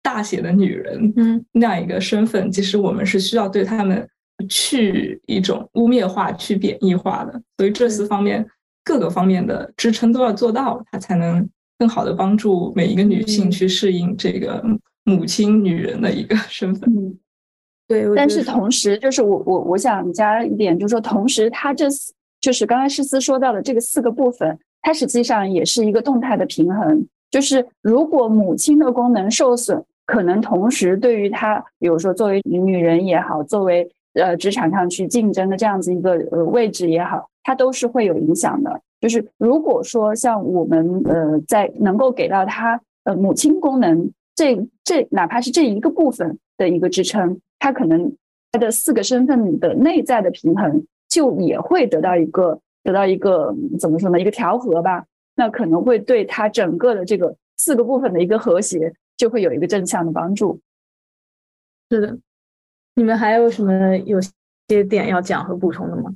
[0.02, 4.08] 大写的女人，嗯，那样一个身份，其实我们是需要对他们
[4.50, 7.42] 去一种污蔑化、去贬义化的。
[7.58, 8.46] 所以这四方面
[8.84, 11.48] 各个方面的支撑都要做到，她才能。
[11.78, 14.64] 更好的帮助每一个女性去适应这个
[15.04, 16.90] 母亲、女人的一个身份。
[16.90, 17.20] 嗯，
[17.88, 18.06] 对。
[18.16, 27.06] 但是同时，就是我我我想加一点，就是说，同时它这四就是刚才诗思说到的这个四个部分，它实际上也是一个动态的平衡。
[27.32, 38.80] 就是如果母亲的功能受损，可能同时对于她，比如说作为女人也好，作为呃职场上去竞争的这样子一个呃位置也好，它都是会有影响的。
[39.02, 48.16] 就是如果说像我们呃在能够给到她呃母亲功能这这哪怕是这一个部分的一个支撑，他可能
[48.52, 60.60] 他的四个身份的内在的平衡就也会得到一个得到一个怎么说呢一个调和吧，那可能会对他整个的这个四个部分的一个和谐就会有一个正向的帮助。
[61.90, 62.18] 是的，
[62.96, 64.20] 你们还有什么有
[64.68, 66.14] 些点要讲和补充的吗？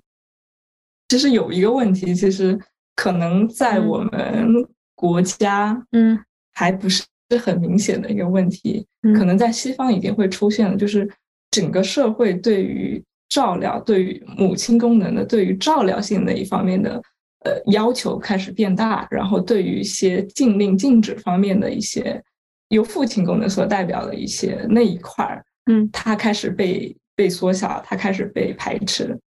[1.08, 2.60] 其实有一个问题，其实。
[2.96, 6.20] 可能在我们国家，嗯，
[6.52, 7.06] 还不是
[7.38, 8.86] 很明显的一个问题。
[9.16, 11.10] 可能在西方已经会出现了，就是
[11.52, 17.02] 整个社会对于照料、对于母亲功能的、对于照料性的一方面的
[17.46, 22.22] 呃要求开始变大，然后对于一些禁令、禁止方面的一些
[22.70, 29.18] 由父亲功能所代表的一些那一块儿，嗯，它开始被被缩小，它开始被排斥。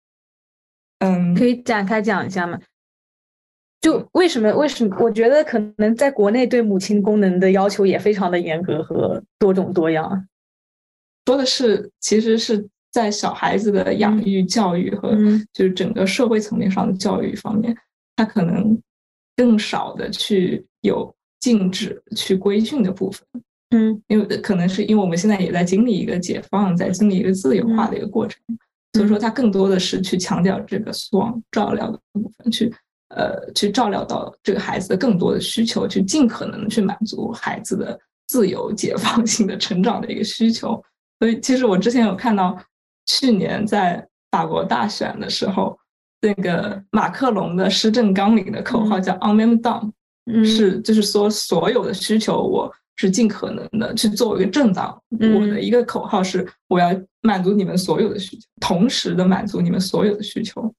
[0.99, 2.59] 嗯，可以展开讲一下吗？
[3.83, 4.51] 就为什么？
[4.57, 4.97] 为什么？
[5.01, 10.27] 我觉得可能在国内对母亲功能的要求也非常的严格和多种多样。
[11.27, 15.17] 说的是，其实是在小孩子的养育、教育和
[15.53, 17.77] 就是整个社会层面上的教育方面，
[18.15, 18.81] 他可能
[19.37, 23.27] 更少的去有禁止、去规训的部分。
[23.71, 28.39] 嗯，因为可能是因为我们现在也在经历一个解放，在经历一个自由化的一个过程，
[28.93, 32.73] 所以说他更多的是去强调这个送往照料的部分去。
[33.15, 40.83] 呃，去照料到这个孩子的更多的需求，去尽可能的去满足孩子的自由、解放性的成长的一个需求。
[41.19, 42.59] 所以，其实我之前有看到，
[43.07, 45.79] 去年在法国大选的时候，
[46.21, 49.93] 那个马克龙的施政纲领的口号叫 “On them down”，
[50.45, 56.89] 是就是说所有的需求，我是尽可能的去作为一个政党，我的一个口号是我要
[57.21, 60.73] 满足你们所有的需求，同时的满足你们所有的需求。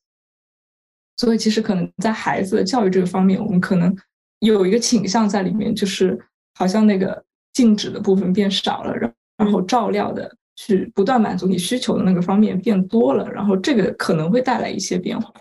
[1.18, 3.96] 所以，其实可能在孩子的教育这个方面，我们可能
[4.40, 6.20] 有一个倾向在里面，就是
[6.58, 15.32] 好像那个禁止的部分变少了，然然后照料的去不断满足你需求的那个方面变多了，然后这个可能会带来一些变化。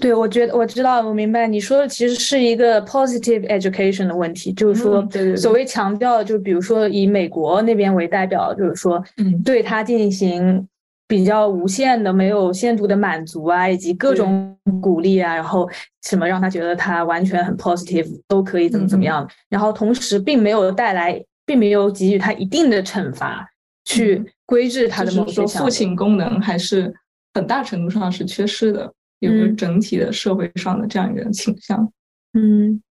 [0.00, 10.66] 对，我觉得我知道，我明白你说的其实是一个 positive education 的问题，就是说，所谓强调，就比如说以美国那边为代表，就是说，嗯，对他进行。
[11.08, 15.70] 比较无限的、没有限度的满足啊，以及各种鼓励啊，然后
[16.02, 19.28] 什么让他觉得他完全很 positive，都可以怎么怎么样。
[19.48, 23.48] 然后同时并没有带来，并没有给予他一定的惩罚，
[23.84, 26.92] 去规制他的某些父亲功能还是
[27.34, 31.88] 很大程度上是缺失的，有个整体的社会上的这样一个倾向。
[32.32, 32.82] 嗯，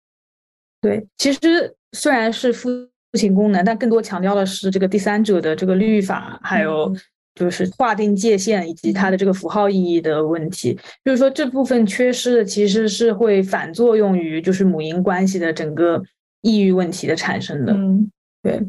[0.80, 2.68] 对，其实虽然是父
[3.14, 6.94] 亲功能，但更多强调的是这个第三者的这个律法，还有。
[7.34, 16.00] 就是划定界限以及它的这个符号意义的问题，就是说这部分缺失的其实是会反作用于就是母婴关系的整个
[16.42, 17.72] 抑郁问题的产生的。
[17.72, 18.08] 嗯，
[18.40, 18.62] 对，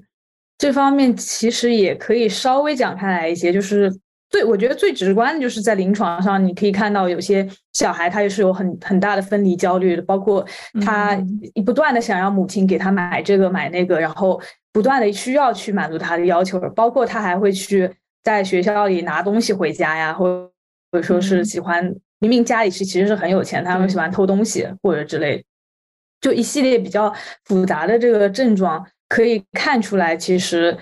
[0.58, 3.94] 这方面其实也可以稍微讲开来一些，就是
[4.32, 10.44] 最我觉得最直观的就是在临床上你可以看到有些小孩他也是有很很大的分离焦虑的，包括
[10.84, 11.16] 他
[11.64, 14.42] 不断的想要母亲给他买这个买那个，然后
[14.74, 17.88] 不断的需要去满足他的要求，包括他还会去。
[18.26, 20.52] 在学校里拿东西回家呀，或
[20.92, 25.46] 或者说是喜欢明明家里是其实是很有钱，他们喜欢偷东西或者之类，
[26.20, 27.14] 就一系列比较
[27.44, 30.76] 复杂的这个症状，可以看出来，其实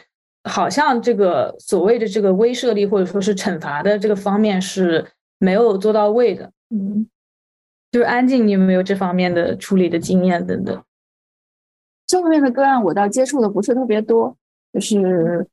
[0.45, 5.05] 好像这个所谓的这个威慑力或者说是惩罚的这个方面是
[5.37, 6.49] 没有做到位的。
[6.69, 7.05] 嗯，
[7.91, 10.81] 就是安静，你有没有这方面的处理的经验等等？
[12.07, 14.37] 这方面的个案我倒接触的不是特别多，
[14.71, 15.45] 就是。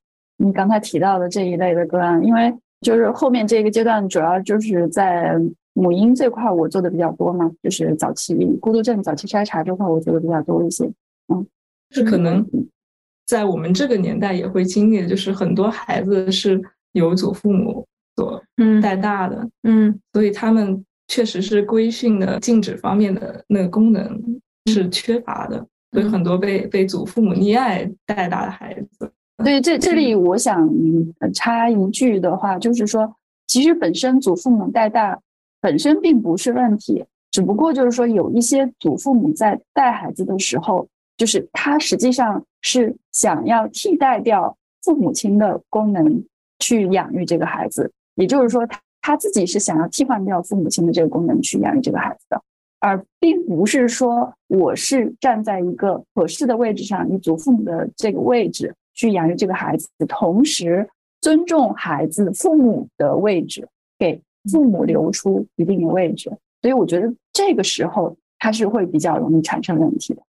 [0.43, 5.39] 你刚才提到的这一类的个案，因为就是后面这个阶段主要就是在
[5.75, 10.91] 母婴这块我做的比较多嘛，就是早期孤独症早期筛查这块我做的比较多一些。
[11.29, 11.47] 嗯，
[11.91, 12.45] 是可能
[13.27, 16.61] 在我们这个年代也会经历，就是很多孩子是
[16.93, 17.87] 由祖父母
[18.17, 18.43] 所
[18.81, 24.41] 带大的，嗯，所以他们确实是规训的禁止方面的那个功能
[24.73, 25.67] 是缺乏的。
[25.93, 29.13] 所以很多被被祖父母溺爱带大的孩子，
[29.43, 30.69] 对这这里我想
[31.35, 33.15] 插一句的话，就是说，
[33.47, 35.19] 其实本身祖父母带大
[35.61, 40.87] 本身并不是问题，只不过就是说有一些祖父母在带孩子的时候，
[41.17, 46.23] 就是他实际上是想要替代掉父母亲的功能
[46.59, 52.41] 去养育这个孩子，也就是说他他自己是想要替换掉父母亲的这个功能去养育这个孩子的。
[52.79, 60.87] 而并不是说我是站在一个合适的位置上，以祖父母的这个位置去养育这个孩子，同时
[61.23, 63.67] 尊重孩子父母的位置，
[63.99, 64.21] 给
[64.53, 66.29] 父母留出一定的位置。
[66.61, 70.23] 所以我觉得这个时候他是会比较容易产生问题的。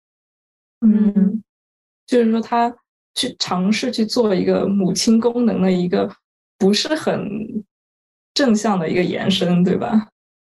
[0.88, 1.44] 嗯，
[2.08, 2.74] 就是说他
[3.16, 6.10] 去尝试去做一个母亲功能的一个
[6.58, 7.28] 不是很
[8.34, 10.08] 正向的一个延伸，对吧？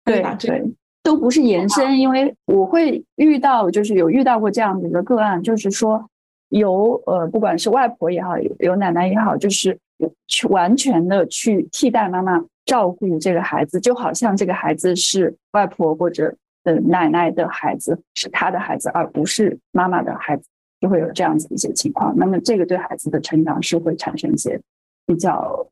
[0.05, 0.75] 对对。
[1.01, 6.11] 都不是延伸，因为我会遇到，就是有遇到过这样的一个个案，就是说
[6.49, 9.79] 由呃，不管是外婆也好，有奶奶也好，就是
[10.27, 16.35] 去完全的去替代妈妈照顾这个孩子，就好像这个孩子是外婆或者
[16.65, 20.45] 呃奶奶的孩子，是他的孩子，而不是妈妈的孩子，
[20.81, 22.15] 就会有这样子一些情况。
[22.17, 24.61] 那么这个对孩子的成长是会产生一些
[25.07, 25.67] 比较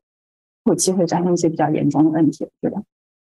[0.65, 2.81] 后期会产生一些比较严重的问题，对吧？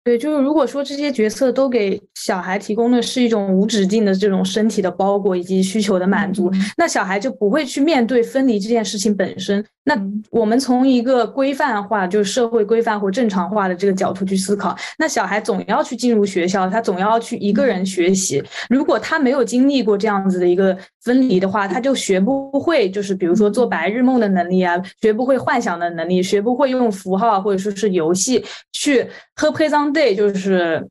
[0.07, 9.61] 对，就是如果说这些角色都给小孩提供的是一种无止境的这种身体的包裹以及需求的满足，那小孩就不会去面对分离这件事情本身。
[9.83, 10.01] 那
[10.31, 18.41] 我们从一个规范化，就是社会规范或正常化的这个角度去思考，那小孩总要去进入学校，他总要去一个人学习。
[18.69, 20.77] 如果他没有经历过这样子的一个
[21.07, 30.87] 分离的话，他就学不会，就是比如说做白日梦的能力啊，学不会幻想的能力，学不会用符号或者说是游戏去喝 p r e s e n day，就是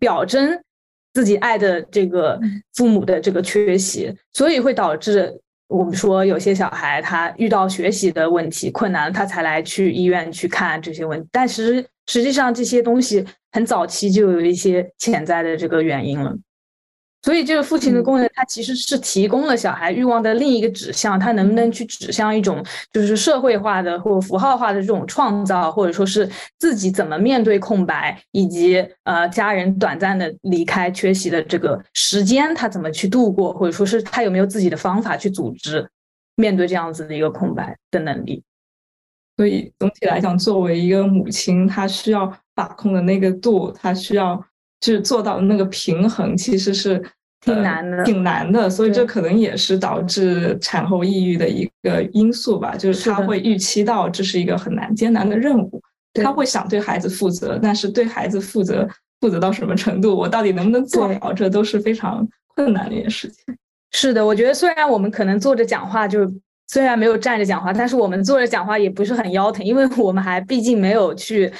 [0.00, 0.58] 表征
[1.14, 2.40] 自己爱的这个
[2.74, 5.40] 父母的这个缺席，所以会导致。
[5.68, 16.34] 我们说有些小孩他遇到学习的问题困难，他才来去医院去看这些问题，但实实际上这些东西很早期就有一些潜在的这个原因了。
[17.22, 35.86] 所以，这个父亲的功能，它其实是提供了小孩欲望的另一个指向，他能不能去指向一种就是社会化的或符号化的这种创造，或者说是自己怎么面对空白，以及呃家人短暂的离开缺席的这个时间，他怎么去度过，或者说是他有没有自己的方法去组织
[36.36, 38.42] 面对这样子的一个空白的能力。
[39.36, 44.42] 所以，总体来讲，作为一个母亲，她需要把控的那个度，她需要。
[44.80, 47.02] 就是做到那个平衡，其实是
[47.40, 48.70] 挺难的，挺难的。
[48.70, 52.76] 所以这可能也是导致产后抑郁的一个因素吧。
[52.76, 55.82] 就是他会预期到这是一个很难、艰难的任务，
[56.14, 58.88] 他会想对孩子负责，但是对孩子负责
[59.20, 63.56] 负责到什么程度，我到底能不能做好，这都是非常困难的一件事情。
[63.90, 66.20] 是的，我觉得虽然我们可能坐着讲话，就
[66.68, 71.52] 虽然没有站着讲话，但是我们坐着讲话也不是很腰疼，因为我们还毕竟没有去。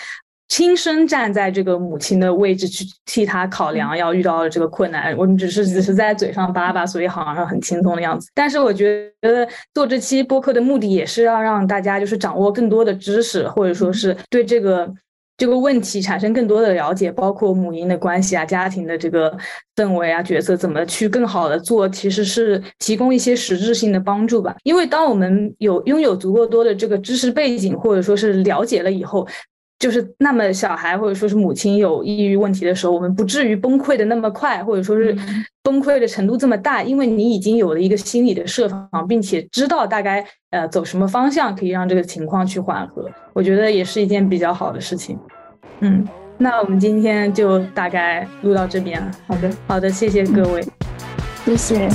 [0.49, 8.31] 亲身站在这个母亲的位置去替她考量要遇到的这个困难，我们只是只是在嘴上叭叭，所以好像很轻松的样子。
[8.35, 14.91] 但是我觉得做这期播客的目的也是要让大家就是掌握更多的知识，或者说是对这个
[15.37, 19.37] 这个问题产生更多的了解，包括母婴的关系啊、家庭的这个
[19.77, 24.57] 氛围啊、角色怎么去更好的做，其实是提供一些实质性的帮助吧。
[24.65, 29.29] 因为当我们有拥有足够多的这个知识背景，或者说是了解了以后。
[29.79, 35.17] 就是那么小孩或者说是母亲有抑郁问题的时候，我们不至于崩溃的那么快，或者说是
[35.63, 45.17] 崩溃的程度这么大，因为你已经有了一个心理的设防，并且知道大概呃走什么方向可以让这个情况去缓和，我觉得也是一件比较好的事情。
[45.81, 46.05] 嗯，
[46.39, 49.11] 那我们今天就大概录到这边了。
[49.29, 50.65] 好的，好的，谢谢各位，
[51.45, 51.89] 谢谢。